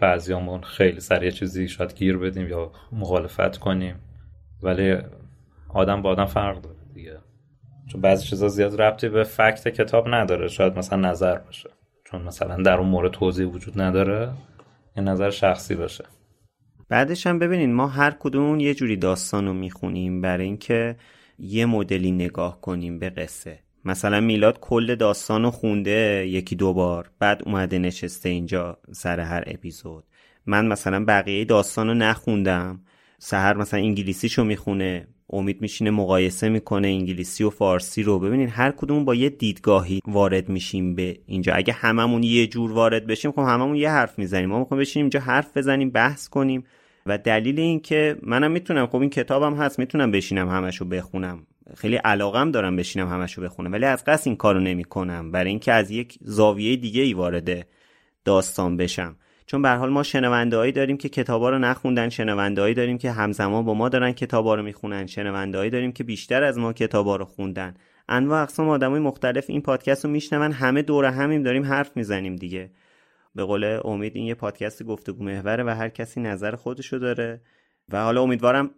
[0.00, 4.00] بعضیامون خیلی سریع چیزی شاید گیر بدیم یا مخالفت کنیم.
[4.62, 4.96] ولی
[5.74, 7.18] آدم با آدم فرق داره دیگه.
[7.92, 10.48] چون بعضی چیزا زیاد ربطی به فکت کتاب نداره.
[10.48, 11.70] شاید مثلا نظر باشه.
[12.04, 14.32] چون مثلا در اون مورد توضیح وجود نداره
[14.96, 16.04] این نظر شخصی باشه.
[16.88, 20.96] بعدش هم ببینین ما هر کدومون یه جوری داستان رو می‌خونیم برای اینکه
[21.38, 23.58] یه مدلی نگاه کنیم به قصه.
[23.84, 29.44] مثلا میلاد کل داستان رو خونده یکی دو بار بعد اومده نشسته اینجا سر هر
[29.46, 30.04] اپیزود.
[30.46, 32.80] من مثلا بقیه داستان رو نخوندم.
[33.18, 35.08] سهر مثلا انگلیسیشو می‌خونه.
[35.32, 38.18] امید میشینه مقایسه می‌کنه انگلیسی و فارسی رو.
[38.18, 41.54] ببینید هر کدوم با یه دیدگاهی وارد میشیم به اینجا.
[41.54, 44.48] اگه هممون یه جور وارد بشیم خب هممون یه حرف می‌زنیم.
[44.48, 46.64] ما می‌خوایم بشینیم اینجا حرف بزنیم بحث کنیم.
[47.06, 51.46] و دلیل این که منم می‌تونم خب این کتابم هست می‌تونم بشینم همشو بخونم.
[51.76, 55.30] خیلی علاقم دارم بشینم همشو بخونم ولی از قصد این کارو نمی‌کنم.
[55.30, 57.66] برای اینکه از یک زاویه دیگه ای وارد
[58.24, 59.16] داستان بشم.
[59.46, 63.74] چون به حال ما شنوندهایی داریم که کتابا رو نخوندن شنوندهایی داریم که همزمان با
[63.74, 67.74] ما دارن کتابا رو می‌خونن شنوندهایی داریم که بیشتر از ما کتابا رو خوندن.
[68.08, 72.70] انواع اقسام آدمای مختلف این پادکست رو میشنون همه دور همیم داریم حرف می‌زنیم دیگه.
[73.34, 77.40] به قول امید این یه پادکست گفتگو محوره و هر کسی نظر خودشو داره.
[77.88, 78.70] و حالا امیدوارم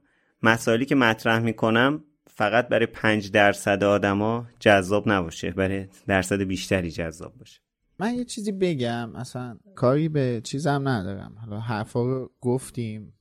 [0.43, 7.35] مسائلی که مطرح می‌کنم فقط برای پنج درصد آدما جذاب نباشه برای درصد بیشتری جذاب
[7.39, 7.64] باشه.
[7.99, 11.35] من یه چیزی بگم اصلا کاری به چیزم ندارم.
[11.41, 13.15] حالا حرفا رو گفتیم.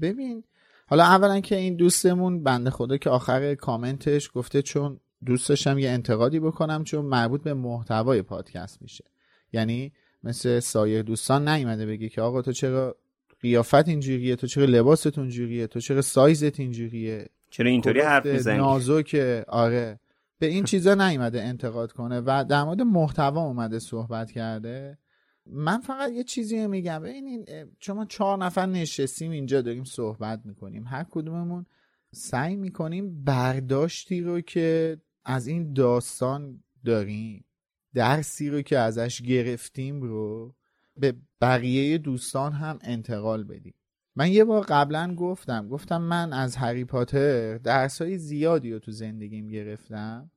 [0.00, 0.44] ببین
[0.86, 5.90] حالا اولا که این دوستمون بنده خدا که آخر کامنتش گفته چون دوست داشتم یه
[5.90, 9.04] انتقادی بکنم چون مربوط به محتوای پادکست میشه.
[9.52, 9.92] یعنی
[10.22, 12.96] مثل سایر دوستان نیومده بگی که آقا تو چرا
[13.40, 17.28] قیافت اینجوریه تو چرا لباست اونجوریه تو چرا سایزت اینجوریه.
[17.50, 20.00] چرا اینطوری حرف می‌زنی؟ نازک آره.
[20.38, 24.98] به این چیزا نیومده انتقاد کنه و در مورد محتوا اومده صحبت کرده.
[25.46, 27.02] من فقط یه چیزی میگم.
[27.02, 27.46] ببینین
[27.78, 30.84] چون ما چهار نفر نشستیم اینجا داریم صحبت می‌کنیم.
[30.86, 31.66] هر کدوممون
[32.14, 37.44] سعی می‌کنیم برداشتی رو که از این داستان داریم
[37.94, 40.54] درسی رو که ازش گرفتیم رو
[40.96, 43.74] به بقیه دوستان هم انتقال بدیم.
[44.18, 48.90] من یه بار قبلا گفتم گفتم من از هری پاتر درس های زیادی رو تو
[48.90, 50.30] زندگیم گرفتم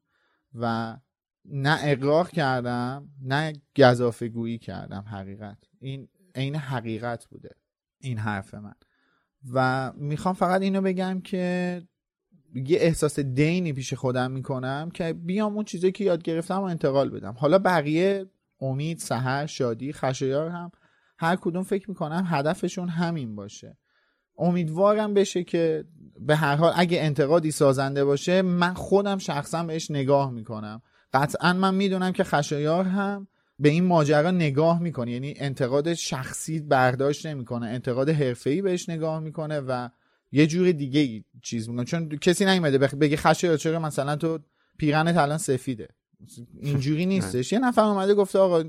[0.53, 0.97] و
[1.45, 5.57] نه اقراق کردم نه گذافه گویی کردم حقیقت.
[5.79, 7.49] این عین حقیقت بوده
[7.99, 8.73] این حرف من.
[9.53, 11.82] و می‌خوام فقط اینو بگم که
[12.55, 17.09] یه احساس دینی پیش خودم می‌کنم که بیام اون چیزی که یاد گرفتم و انتقال
[17.09, 17.34] بدم.
[17.38, 18.25] حالا بقیه
[18.59, 20.71] امید سهر شادی خشایار هم
[21.22, 23.78] هر کدوم فکر می‌کنم هدفشون همین باشه.
[24.38, 25.86] امیدوارم بشه که
[26.19, 30.82] به هر حال اگه انتقادی سازنده باشه من خودم شخصا بهش نگاه می‌کنم.
[31.13, 33.28] قطعا من می‌دونم که خشایار هم
[33.59, 35.11] به این ماجرا نگاه می‌کنه.
[35.11, 39.89] یعنی انتقاد شخصی برداشت نمی‌کنه انتقاد حرفه‌ای بهش نگاه می‌کنه و
[40.32, 41.86] یه جور دیگه چیز می‌کنه.
[41.86, 44.39] چون کسی نیومده بگه خشایار چرا مثلا تو
[44.78, 45.88] پیرنت الان سفیده؟
[46.61, 47.53] اینجوری نیستش.
[47.53, 48.63] یه نفر اومده گفته آقا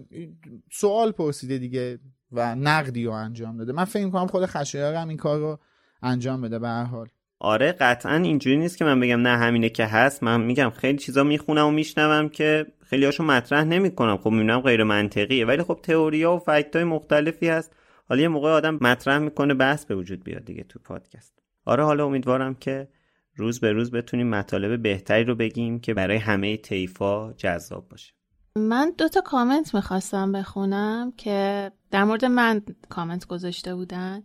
[0.73, 1.99] سوال پرسیده دیگه.
[2.33, 3.73] و نقدی رو انجام داده.
[3.73, 5.59] من فکر کنم خود خشایار هم این کار رو
[6.03, 7.09] انجام بده به هر حال.
[7.39, 10.23] آره قطعا اینجوری نیست که من بگم نه همینه که هست.
[10.23, 14.17] من میگم خیلی چیزا می‌خونم و میشنوم که خیلی هاشو مطرح نمی‌کنم.
[14.17, 15.47] خب می‌بینم غیر منطقیه.
[15.47, 17.73] ولی خب تئوریا و فکت های مختلفی هست.
[18.09, 21.39] حالا یه موقع آدم مطرح می‌کنه بحث به وجود بیاد دیگه تو پادکست.
[21.65, 22.89] آره حالا امیدوارم که
[23.37, 28.13] روز به روز بتونیم مطالب بهتری رو بگیم که برای همه طیفا جذاب باشه.
[28.57, 34.23] من دو تا کامنت می‌خواستم بخونم که در مورد من کامنت گذاشته بودن.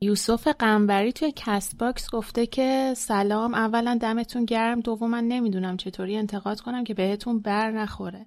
[0.00, 4.80] یوسف قنبری توی کست باکس گفته که سلام اولا دمتون گرم.
[4.80, 8.26] دوم من نمی‌دونم چطوری انتقاد کنم که بهتون بر نخوره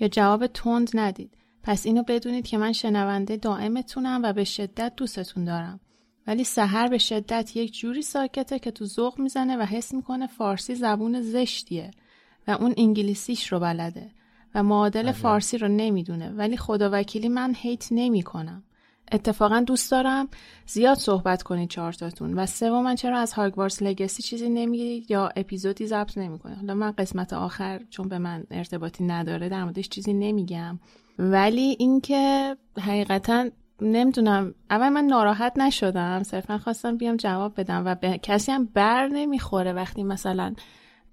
[0.00, 1.36] یا جواب تند ندید.
[1.62, 5.80] پس اینو بدونید که من شنونده دائمتونم و به شدت دوستتون دارم.
[6.26, 10.74] ولی سحر به شدت یک جوری ساکته که تو ذوق می‌زنه و حس می‌کنه فارسی
[10.74, 11.90] زبون زشتیه
[12.48, 14.10] و اون انگلیسیش رو بلده.
[14.54, 15.12] و معادل بله.
[15.12, 18.62] فارسی رو نمی‌دونه ولی خدا وکیلی من هیت نمی کنم.
[19.12, 20.28] اتفاقا دوست دارم
[20.66, 26.18] زیاد صحبت کنید چهارتاتون و سوم چرا از هاگوارتس لگسی چیزی نمیگید یا اپیزودی ضبط
[26.18, 30.78] نمی‌کنه حالا من قسمت آخر چون به من ارتباطی نداره در موردش چیزی نمیگم
[31.18, 33.48] ولی اینکه حقیقتا
[33.80, 39.08] نمی‌دونم اول من ناراحت نشدم صرفا خواستم بیام جواب بدم و به کسی هم بر
[39.08, 40.54] نمی‌خوره وقتی مثلا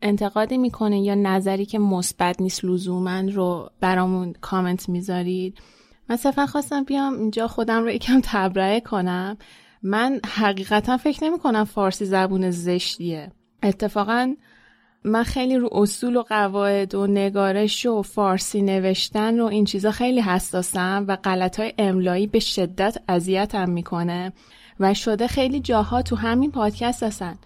[0.01, 5.57] انتقادی می‌کنه یا نظری که مثبت نیست لزوما رو برامون کامنت می‌ذارید؟
[6.09, 9.37] من صرفا خواستم بیام اینجا خودم رو یکم تبرئه کنم.
[9.83, 13.31] من حقیقتا فکر نمی کنم فارسی زبون زشتیه.
[13.63, 14.35] اتفاقا
[15.03, 20.21] من خیلی رو اصول و قواعد و نگارش و فارسی نوشتن و این چیزا خیلی
[20.21, 24.33] حساسم و غلط های املایی به شدت اذیتم می‌کنه
[24.79, 27.37] و شده خیلی جاها تو همین پادکست هستن.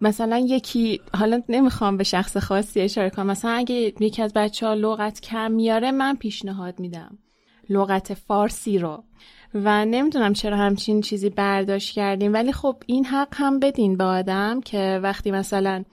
[0.00, 4.74] مثلا یکی حالا نمی‌خوام به شخص خاصی اشاره کنم مثلا اگه یکی از بچه ها
[4.74, 7.18] لغت کم میاره من پیشنهاد میدم
[7.70, 9.04] لغت فارسی رو.
[9.54, 14.60] و نمی‌دونم چرا همچین چیزی برداشت کردیم ولی خب این حق هم بدین به آدم
[14.60, 15.84] که وقتی مثلا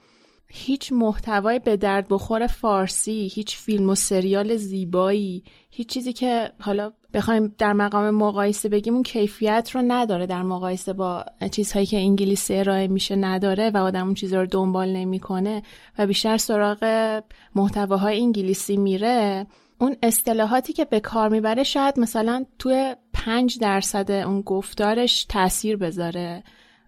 [0.54, 6.92] هیچ محتوای به درد بخور فارسی هیچ فیلم و سریال زیبایی هیچ چیزی که حالا
[7.14, 12.54] بخوایم در مقام مقایسه بگیم اون کیفیت رو نداره در مقایسه با چیزهایی که انگلیسی
[12.54, 15.62] ارائه میشه نداره و آدم اون چیزها رو دنبال نمی‌کنه
[15.98, 17.22] و بیشتر سراغ
[17.54, 19.46] محتواهای انگلیسی میره.
[19.78, 26.42] اون اصطلاحاتی که به کار می‌بره شاید مثلا توی پنج درصد اون گفتارش تاثیر بذاره.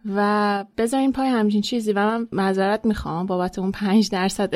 [0.04, 1.92] و بذارین پای همچین چیزی.
[1.92, 4.54] و من معذرت می‌خوام بابت اون پنج درصد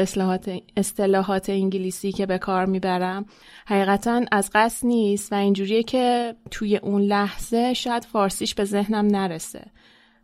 [0.77, 3.27] اصطلاحات انگلیسی که به کار می‌برم.
[3.67, 9.67] حقیقتا از قصد نیست و اینجوریه که توی اون لحظه شاید فارسیش به ذهنم نرسه.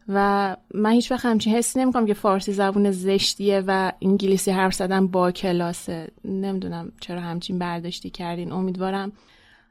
[0.09, 5.06] و من هیچ وقت همچین حسی نمی‌کنم که فارسی زبون زشتیه و انگلیسی حرف زدن
[5.06, 6.09] با کلاسه.
[6.24, 8.52] نمی‌دونم چرا همچین برداشتی کردین.
[8.52, 9.12] امیدوارم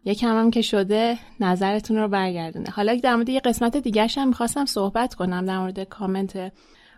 [0.05, 2.69] یکم هم که شده نظرتون رو برگردونه.
[2.69, 6.53] حالا در مورد یه قسمت دیگه هم می‌خواستم صحبت کنم در مورد کامنت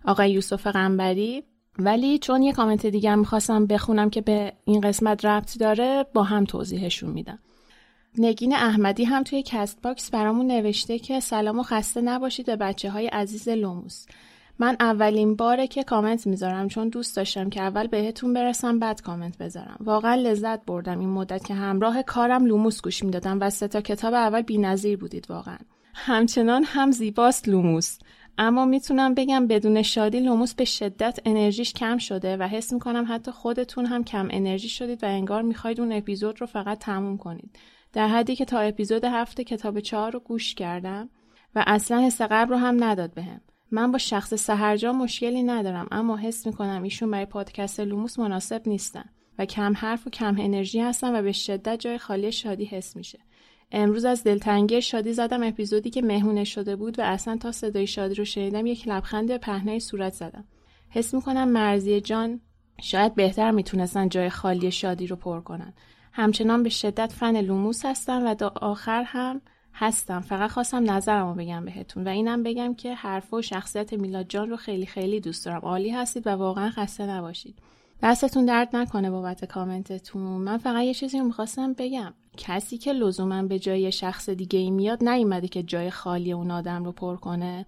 [0.06, 1.44] آقای یوسف قنبری
[1.80, 6.24] ولی چون یه کامنت دیگه هم می‌خواستم بخونم که به این قسمت ربط داره با
[6.24, 7.40] هم توضیحشون میدم.
[8.18, 12.90] نگین احمدی هم توی کست باکس برامون نوشته که سلام و خسته نباشید به بچه
[12.90, 14.06] های عزیز لوموس.
[14.60, 19.38] من اولین باره که کامنت می‌ذارم چون دوست داشتم که اول بهتون برسم بعد کامنت
[19.38, 19.78] بذارم.
[19.80, 24.14] واقعا لذت بردم این مدت که همراه کارم لوموس گوش می‌دادم و سه تا کتاب
[24.14, 25.58] اول بی‌نظیر بودید واقعا.
[25.94, 27.98] همچنان هم زیباست لوموس.
[28.38, 33.32] اما می‌تونم بگم بدون شادی لوموس به شدت انرژیش کم شده و حس می‌کنم حتی
[33.32, 37.60] خودتون هم کم انرژی شدید و انگار می‌خواید اون اپیزود رو فقط تموم کنید.
[37.94, 41.10] در حدی که تا اپیزود هفت کتاب چهار رو گوش کردم
[41.56, 43.42] و اصلا حس قبل رو هم نداد بهم.
[43.76, 49.06] من با شخص سهرجا مشکلی ندارم اما حس می‌کنم ایشون برای پادکست لوموس مناسب نیستن
[49.40, 53.20] و کم حرف و کم انرژی هستن و به شدت جای خالی شادی حس میشه.
[53.72, 58.16] امروز از دلتنگی شادی زدم اپیزودی که مهمون شده بود و اصلا تا صدای شادی
[58.16, 60.44] رو شنیدم یک لبخند پهن صورت زدم.
[60.90, 62.42] حس می‌کنم مرضی جان
[62.82, 65.74] شاید بهتر می‌تونستن جای خالی شادی رو پر کنن.
[66.12, 69.42] همچنان به شدت فن لوموس هستم و تا آخر هم
[69.78, 70.20] هستم.
[70.20, 74.50] فقط خواستم نظرم رو بگم بهتون و اینم بگم که حرف و شخصیت میلاد جان
[74.50, 75.60] رو خیلی خیلی دوست دارم.
[75.60, 77.56] عالی هستید و واقعا خسته نباشید.
[78.04, 80.22] دستتون درد نکنه بابت کامنتتون.
[80.22, 82.14] من فقط یه چیزی رو می‌خواستم بگم.
[82.38, 86.84] کسی که لزوما به جای شخص دیگه ای میاد نیومده که جای خالی اون آدم
[86.84, 87.66] رو پر کنه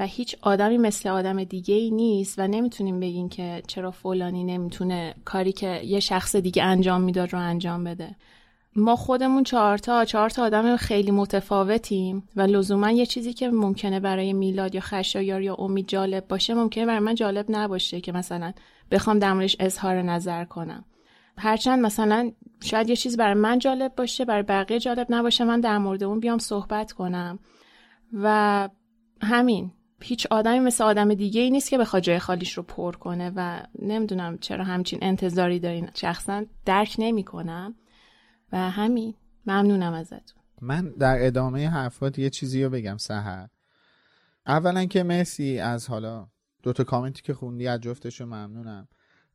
[0.00, 5.14] و هیچ آدمی مثل آدم دیگه ای نیست و نمی‌تونیم بگیم که چرا فلانی نمی‌تونه
[5.24, 8.16] کاری که یه شخص دیگه انجام می‌داد رو انجام بده.
[8.78, 14.32] ما خودمون چهارتا چهار تا آدم خیلی متفاوتیم و لزوما یه چیزی که ممکنه برای
[14.32, 18.52] میلاد یا خشایار یا امید جالب باشه ممکنه برای من جالب نباشه که مثلا
[18.90, 20.84] بخوام در موردش اظهار نظر کنم.
[21.38, 25.78] هرچند مثلا شاید یه چیز برای من جالب باشه برای بقیه جالب نباشه من در
[25.78, 27.38] مورد اون بیام صحبت کنم.
[28.12, 28.68] و
[29.22, 29.72] همین
[30.02, 33.62] هیچ آدمی مثل آدم دیگه ای نیست که بخواد جای خالیش رو پر کنه و
[33.82, 35.90] نمی‌دونم چرا همچین انتظاری دارین.
[35.94, 37.74] شخصا درک نمی‌کنم.
[38.52, 39.14] و همین.
[39.46, 40.42] ممنونم ازتون.
[40.60, 43.48] من در ادامه حرفات یه چیزی رو بگم سهر
[44.46, 46.28] اولا که مرسی از حالا
[46.62, 48.88] دوتا کامنتی که خوندی از جفتشو ممنونم.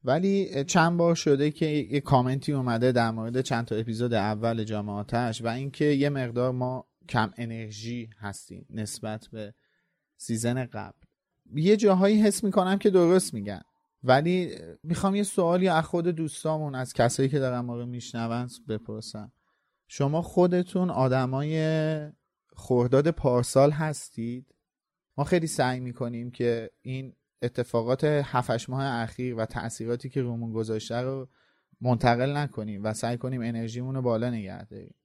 [0.04, 5.42] ولی چند بار شده که یه کامنتی اومده در مورد چند تا اپیزود اول جامعاتش
[5.42, 9.54] و اینکه یه مقدار ما کم انرژی هستیم نسبت به
[10.18, 10.98] سیزن قبل.
[11.54, 13.62] یه جاهایی حس می‌کنم که درست میگن.
[14.04, 19.32] ولی می‌خوام یه سوالی از خود دوستامون از کسایی که دارن ما رو میشنون بپرسم
[19.88, 22.12] شما خودتون آدمای
[22.54, 24.56] خورداد پارسال هستید؟
[25.18, 30.96] ما خیلی سعی می‌کنیم که این اتفاقات هفتش ماه اخیر و تاثیراتی که رومون گذاشته
[30.96, 31.30] رو
[31.82, 34.96] منتقل نکنیم و سعی کنیم انرژیمون رو بالا نگه داریم.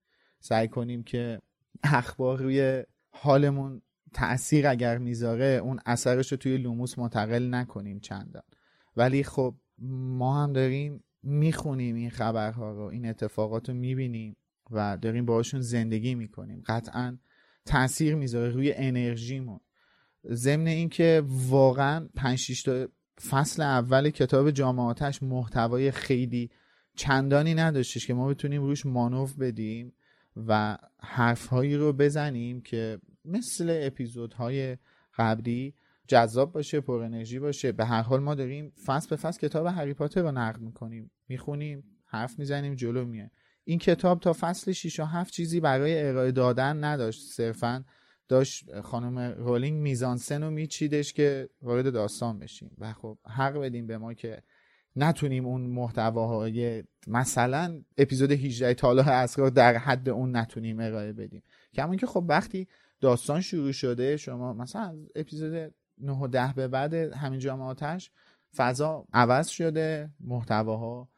[0.41, 1.41] سعی کنیم که
[1.83, 8.43] اخبار روی حالمون تاثیر اگر می‌ذاره اون اثرش رو توی لوموس منتقل نکنیم چندان.
[8.99, 9.55] ولی خب
[10.19, 14.37] ما هم داریم می‌خونیم این خبرها رو این اتفاقات رو می‌بینیم
[14.71, 16.63] و داریم باشون زندگی می‌کنیم.
[16.67, 17.19] قطعا
[17.65, 19.61] تاثیر می‌ذاره روی انرژیمون.
[20.31, 22.89] ضمن اینکه واقعا 5 تا
[23.31, 26.51] فصل اول کتاب جامعاتش محتوای خیلی
[26.97, 29.93] چندانی نداشتش که ما بتونیم روش مانوف بدیم
[30.47, 34.77] و حرفهایی رو بزنیم که مثل اپیزودهای
[35.19, 35.75] قبلی
[36.09, 37.73] جذاب باشه پر انرژی باشه.
[37.73, 41.11] به هر حال ما داریم فصل به فصل کتاب هری پاتر رو نقد می‌کنیم.
[41.29, 43.31] می‌خونیم حرف می‌زنیم جلو میه
[43.65, 47.33] این کتاب تا فصل 6 و 7 چیزی برای ارائه دادن نداشت.
[47.33, 47.85] صرفا
[48.29, 52.71] داشت خانم رولینگ میزانسن رو میچیدش که وارد داستان بشیم.
[52.79, 54.43] و خب حق بدیم به ما که
[54.97, 61.43] نتونیم اون محتواهای مثلا اپیزود 18 تاله اسرار در حد اون نتونیم ارائه بدیم.
[61.75, 62.69] کما که خب وقتی
[63.01, 68.11] داستان شروع شده شما مثلا اپیزود 9 و 10 به بعد همین جامعاتش
[68.57, 71.09] فضا عوض شده محتواها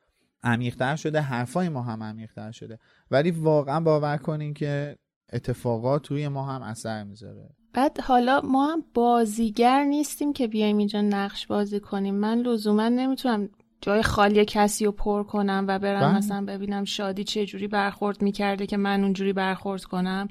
[0.42, 2.78] عمیقتر شده حرفای ما هم عمیقتر شده.
[3.10, 4.96] ولی واقعا باور کنین که
[5.32, 7.50] اتفاقات روی ما هم اثر می‌ذاره.
[7.72, 12.14] بعد حالا ما هم بازیگر نیستیم که بیایم اینجا نقش بازی کنیم.
[12.14, 13.48] من لزوما نمی‌تونم
[13.80, 16.16] جای خالی کسی رو پر کنم و برم بله.
[16.16, 20.28] مثلا ببینم شادی چه جوری برخورد می‌کرده که من اونجوری برخورد کنم.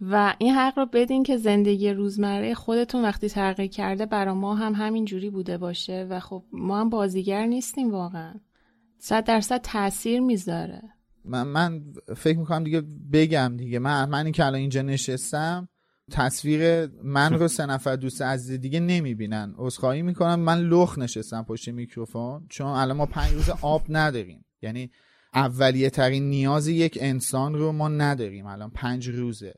[0.00, 4.74] و این حق رو بدین که زندگی روزمره خودتون وقتی تغییر کرده برا ما هم
[4.74, 8.34] همین جوری بوده باشه و خب ما هم بازیگر نیستیم واقعا.
[8.98, 10.82] صد درصد تاثیر می‌ذاره.
[11.24, 11.82] من, من
[12.16, 13.78] فکر می‌کنم دیگه بگم دیگه.
[13.78, 15.68] من من که الان اینجا نشستم.
[16.10, 19.54] تصویر من رو سه نفر دوست عزیز دیگه نمی‌بینن.
[19.58, 20.40] عذرخواهی می‌کنم.
[20.40, 22.46] من لخ نشستم پشت میکروفون.
[22.48, 24.44] چون الان ما پنج روز آب نداریم.
[24.62, 24.90] یعنی
[25.34, 28.46] اولیه ترین نیاز یک انسان رو ما نداریم.
[28.46, 29.54] الان پنج روزه.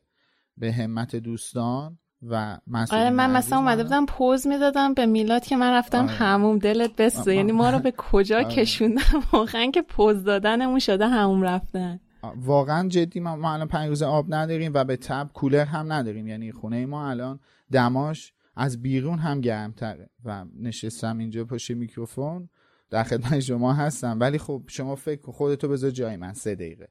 [0.57, 2.59] به همت دوستان و
[2.91, 6.11] آره من مثلا اومده بودم پوز می‌دادم به میلاد که من رفتم آره.
[6.11, 7.35] هموم دلت بسته.
[7.35, 8.45] یعنی ما رو به کجا آره.
[8.45, 9.01] کشوندن؟
[9.33, 11.99] واقعا که پوز دادنمون شده هموم رفتن.
[12.35, 16.27] واقعا جدی ما, ما الان پنج روز آب نداریم و به تب کولر هم نداریم.
[16.27, 17.39] یعنی خونه ما الان
[17.71, 22.49] دماش از بیرون هم گرمتره و نشستم اینجا پشت میکروفون.
[22.89, 24.17] در خدمت شما هستم.
[24.19, 26.87] ولی خب شما فکر خودتو بذار جای من سه دقیقه.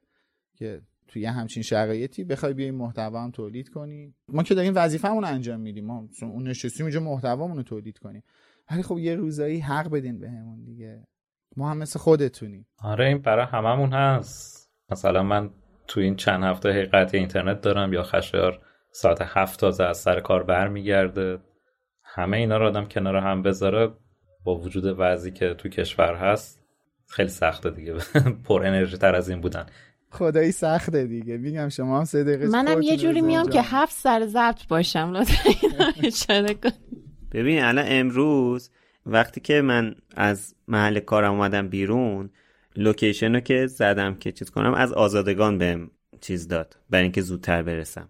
[0.54, 4.14] که توی همچین شرایطی بخوای بیای محتوا هم تولید کنی.
[4.28, 5.86] ما که داریم وظیفه‌مون انجام میدیم.
[5.86, 8.22] ما اون نشستیم اینجا محتوامون رو تولید کنیم.
[8.70, 11.06] ولی خب یه روزایی حق بدین بهمون دیگه.
[11.56, 12.66] ما هم مثل خودتونیم.
[12.78, 14.70] آره این برای هممون هست.
[14.90, 15.50] مثلا من
[15.86, 18.60] تو این چند هفته حقیقت اینترنت دارم یا خشایار
[18.90, 21.38] ساعت هفت تازه از سر کار برمیگرده.
[22.02, 23.92] همه اینا رو آدم کنار هم بذاره
[24.44, 26.62] با وجود وضعی که تو کشور هست.
[27.08, 27.94] خیلی سخته دیگه.
[28.46, 29.66] پر انرژی تر از این بودن.
[30.10, 31.36] خدایی سخته دیگه.
[31.36, 35.50] میگم شما هم سه دقیقه منم یه جوری میام که هفت سر ضبط باشم لطفا.
[37.32, 38.70] ببین الان امروز
[39.06, 42.30] وقتی که من از محل کارم اومدم بیرون
[42.76, 47.62] لوکیشن رو که زدم که چیز کنم از آزادگان بهم چیز داد برای اینکه زودتر
[47.62, 48.08] برسم.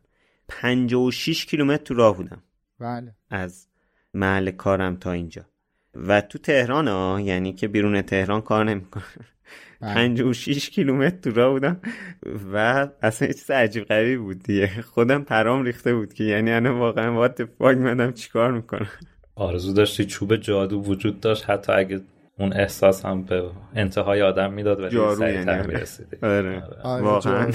[0.48, 2.42] 56 کیلومتر تو راه بودم.
[2.78, 3.14] بله.
[3.30, 3.68] از
[4.14, 5.44] محل کارم تا اینجا.
[5.94, 9.04] و تو تهران ها یعنی که بیرون تهران کار نمی‌کنه
[9.80, 11.80] 56 کیلومتر تو راه بودم
[12.52, 14.66] و اصلا چیز عجیب غریب بود دیگه.
[14.82, 18.88] خودم پرام ریخته بود که یعنی انا واقعا وات فاک منم چیکار می‌کنم.
[19.34, 22.00] آرزو داشتی چوب جادو وجود داشت؟ حتی اگه
[22.38, 25.66] اون احساس هم به انتهای آدم می‌داد و جارو یعنی.
[25.66, 26.16] می‌رسیدی.
[26.22, 26.62] آره.
[26.84, 27.52] واقعا.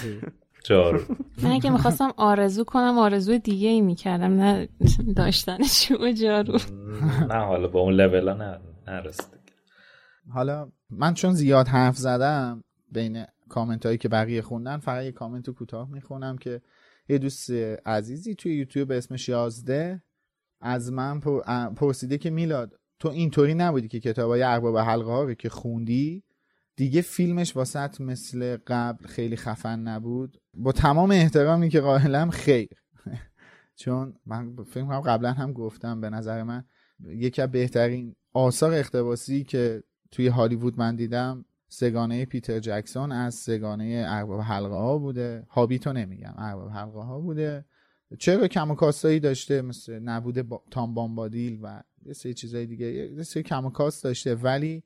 [0.63, 0.99] جارو.
[1.43, 4.67] من اگه می‌خواستم آرزو کنم آرزو دیگه ای می‌کردم نه
[5.15, 6.57] داشتن چوب جارو.
[7.29, 9.41] نه حالا با اون لول نه نرسید
[10.33, 15.49] حالا من چون زیاد حرف زدم بین کامنت هایی که بقیه خوندن فقط یه کامنت
[15.49, 16.61] کوتاه می‌خونم که
[17.09, 17.51] یه دوست
[17.85, 20.03] عزیزی توی یوتیوب به اسم یازده
[20.61, 21.19] از من
[21.75, 26.23] پرسیده که میلاد تو اینطوری نبودی که کتابای ارباب حلقه ها رو که خوندی؟
[26.75, 30.37] دیگه فیلمش واسط مثل قبل خیلی خفن نبود.
[30.53, 32.69] با تمام احترامی که قائلم خیر.
[33.81, 36.63] چون من فکر کنم قبلا هم گفتم به نظر من
[36.99, 44.05] یکی از بهترین آثار اقتباسی که توی هالیوود من دیدم سگانه پیتر جکسون از سگانه
[44.07, 45.45] ارباب حلقه ها بوده.
[45.49, 47.65] هابیتو نمیگم ارباب حلقه ها بوده.
[48.19, 50.63] چرا کم و کاستایی داشته؟ مثل نبود با...
[50.71, 54.35] تام بامبادیل و یه سری چیزای دیگه یه سری کم و کاست داشته.
[54.35, 54.83] ولی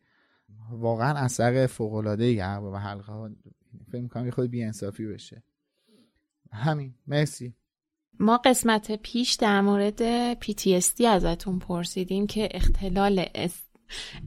[0.72, 3.30] واقعا اثر فوق العاده ای ارباب حلقه ها
[3.92, 5.44] فکر می‌کنم یه خورده بی انصافی بشه.
[6.52, 6.94] همین.
[7.08, 7.54] مرسی.
[8.20, 13.65] ما قسمت پیش در مورد PTSD ازتون پرسیدیم که اختلال اس...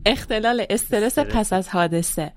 [0.07, 2.33] اختلال استرس پس از حادثه.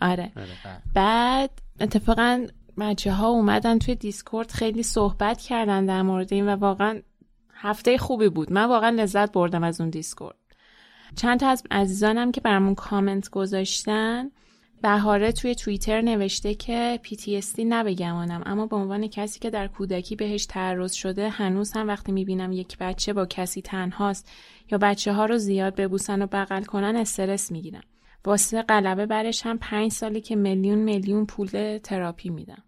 [0.00, 0.82] آره, آره.
[0.94, 1.50] بعد
[1.80, 2.46] اتفاقا
[2.78, 7.00] بچه ها اومدن توی دیسکورد خیلی صحبت کردن در مورد این و واقعا
[7.54, 8.52] هفته خوبی بود.
[8.52, 10.36] من واقعا لذت بردم از اون دیسکورد.
[11.16, 14.30] چند تا از عزیزانم که برامون کامنت گذاشتن
[14.82, 20.46] بهاره توی توییتر نوشته که PTSD نبگمانم اما به عنوان کسی که در کودکی بهش
[20.46, 24.30] تعرض شده هنوز هم وقتی می‌بینم یک بچه با کسی تنهاست
[24.70, 27.82] یا بچه ها رو زیاد ببوسن و بغل کنن استرس می‌گیرم.
[28.24, 32.62] واسه غلبه برش هم پنج سالی که میلیون میلیون پول تراپی میدم.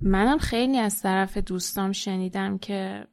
[0.00, 3.06] منم خیلی از طرف دوستام شنیدم که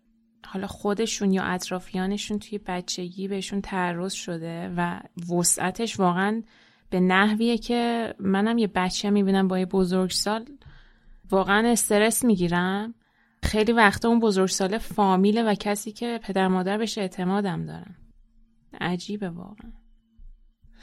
[0.45, 4.99] حالا خودشون یا اطرافیانشون توی بچگی بهشون تعرض شده و
[5.31, 6.43] وسعتش واقعا
[6.89, 10.45] به نحویه که منم یه بچه می‌بینم با یه بزرگسال
[11.31, 12.93] واقعا استرس می‌گیرم.
[13.43, 17.95] خیلی وقتا اون بزرگسال فامیله و کسی که پدر مادر بهش اعتمادم دارم.
[18.81, 19.71] عجیبه واقعا.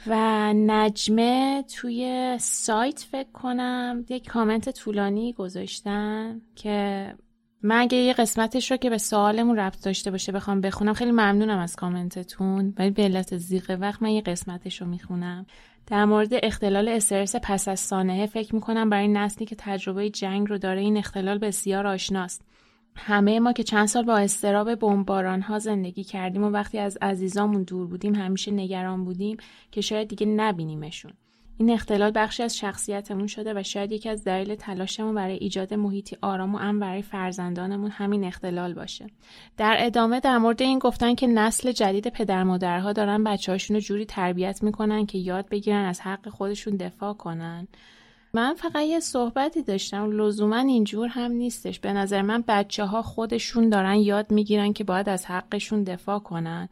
[0.07, 7.15] و نجمه توی سایت فکر کنم یک کامنت طولانی گذاشتن که
[7.61, 11.57] من اگه یه قسمتش رو که به سوالمون ربط داشته باشه بخوام بخونم خیلی ممنونم
[11.57, 12.73] از کامنتتون.
[12.77, 15.45] ولی به علت زیغ وقت من یه قسمتش رو می‌خونم.
[15.87, 20.57] در مورد اختلال استرس پس از سانحه فکر می‌کنم برای نسلی که تجربه جنگ رو
[20.57, 22.41] داره این اختلال بسیار آشناست.
[22.95, 27.63] همه ما که چند سال با استراب بمباران ها زندگی کردیم و وقتی از عزیزامون
[27.63, 29.37] دور بودیم همیشه نگران بودیم
[29.71, 31.13] که شاید دیگه نبینیمشون.
[31.59, 36.17] این اختلال بخشی از شخصیتمون شده و شاید یکی از دلیل تلاشمون برای ایجاد محیطی
[36.21, 39.07] آرام و امن برای فرزندانمون همین اختلال باشه.
[39.57, 44.05] در ادامه در مورد این گفتن که نسل جدید پدر مادرها دارن بچه‌هاشون رو جوری
[44.05, 47.67] تربیت می‌کنن که یاد بگیرن از حق خودشون دفاع کنن.
[48.33, 53.69] من فقط یه صحبتی داشتم لزوما اینجور هم نیستش به نظر من بچه ها خودشون
[53.69, 56.69] دارن یاد می‌گیرن که باید از حقشون دفاع کنن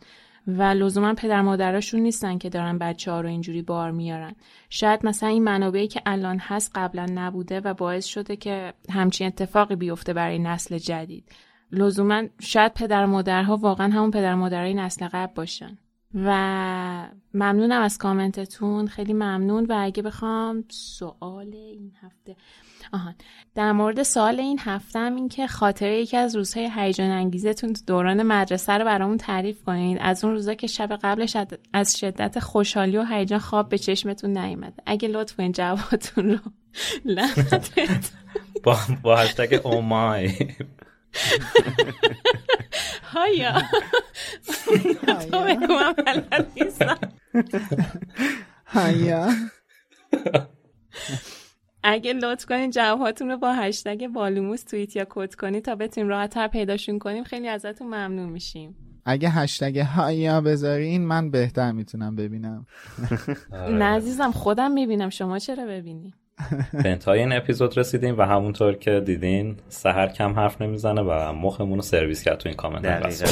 [0.47, 4.35] و لزوما پدر مادراشون نیستن که دارن بچه ها رو اینجوری بار میارن.
[4.69, 9.75] شاید مثلا این منابعی که الان هست قبلا نبوده و باعث شده که همچین اتفاقی
[9.75, 11.31] بیفته برای نسل جدید.
[11.71, 15.77] لزوما شاید پدر مادرها واقعا همون پدر مادرای نسل قبل باشن.
[16.15, 16.29] و
[17.33, 18.87] ممنونم از کامنتتون.
[18.87, 19.65] خیلی ممنون.
[19.65, 22.35] و اگه بخوام سوال این هفته
[22.93, 23.15] آهان
[23.55, 28.23] در مورد سوال این هفتم این که خاطره یکی از روزهای هیجان انگیزتون تو دوران
[28.23, 31.37] مدرسه رو برامون تعریف کنین از اون روزا که شب قبلش
[31.73, 36.39] از شدت خوشحالی و هیجان خواب به چشمتون نیومد اگه لطف کنین جوابتون رو
[37.05, 38.11] لعنت
[38.63, 40.31] با, با هشتگ اومای
[43.13, 43.61] هایا.
[45.31, 46.97] تو بگو من بلد نیستم.
[48.67, 49.29] هیا
[51.87, 56.47] اگه لطف کنین جواباتون رو با هشتگ بالوموس توییت یا کد کنید تا بتونیم راحتتر
[56.47, 58.75] پیداشون کنیم خیلی ازتون ممنون میشیم.
[59.05, 62.65] اگه هشتگ هایا بذارین من بهتر می‌تونم ببینم.
[63.51, 66.13] نه عزیزم خودم می‌بینم شما چرا ببینی؟
[66.83, 71.75] به انتهای این اپیزود رسیدیم و همونطور که دیدین سهر کم حرف نمی‌زنه و مخمون
[71.75, 73.23] رو سرویس کرد تو این کامنت.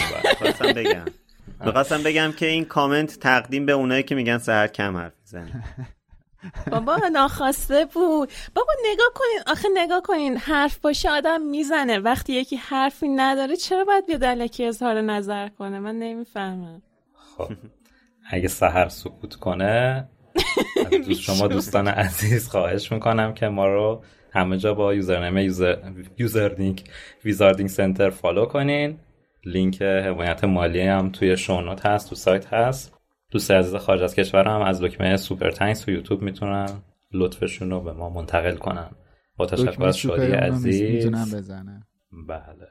[0.76, 1.06] بگم.
[1.66, 5.64] می‌خواستم بگم که این کامنت تقدیم به اونایی که میگن سهر کم حرف می‌زنه.
[6.72, 8.32] بابا ناخواسته بود.
[8.56, 9.40] بابا نگاه کنین.
[9.48, 10.38] آخه نگاه کنین.
[10.38, 12.00] حرف باشه آدم می‌زنه.
[12.00, 16.82] وقتی یکی حرفی نداره چرا باید بیاد الکی اظهار نظر کنه؟ من نمی‌فهمم.
[17.38, 17.52] خب.
[18.30, 20.08] اگه سحر سکوت کنه
[21.06, 24.04] دوست شما دوستان عزیز خواهش می‌کنم که ما رو
[24.34, 25.78] همه جا با username user
[26.18, 26.84] userlink
[27.26, 29.00] Wizarding Center follow کنین.
[29.46, 32.93] لینک حمایت مالی هم توی show note هست تو سایت هست.
[33.34, 36.70] دوست عزیز خارج از کشور هم از دکمه Super Thanks تو یوتیوب می‌تونن
[37.12, 38.90] لطفشون رو به ما منتقل کنن
[39.38, 41.08] با تشکر از شادی عزیز.
[41.36, 41.84] بزنم.
[42.28, 42.68] بله.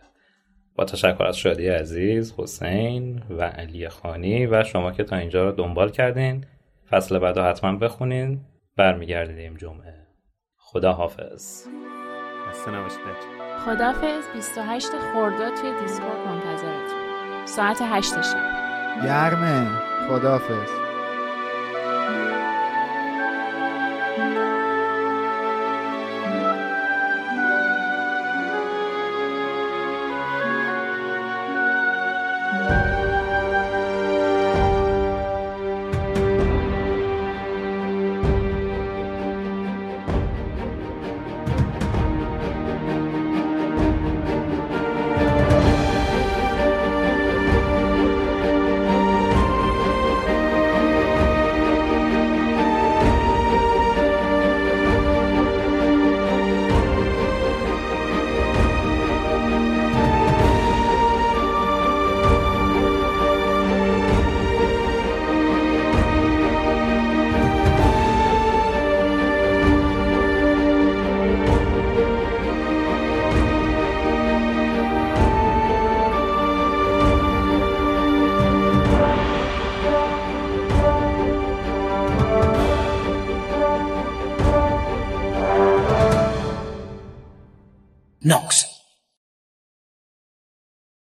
[0.77, 5.53] با تشکر از شادی عزیز حسین و علی خانی و شما که تا اینجا رو
[5.53, 6.45] دنبال کردین.
[6.91, 8.41] فصل بعد حتما بخونین.
[8.77, 9.95] برمیگردیم جمعه.
[10.57, 11.67] خدا حافظ
[12.69, 13.01] نباشید.
[13.65, 17.47] خدافظ 28 خرداد توی دیسکورد منتظرتون.
[17.47, 19.03] ساعت 8 شب.
[19.05, 19.92] گرمه.
[20.09, 20.92] خدافز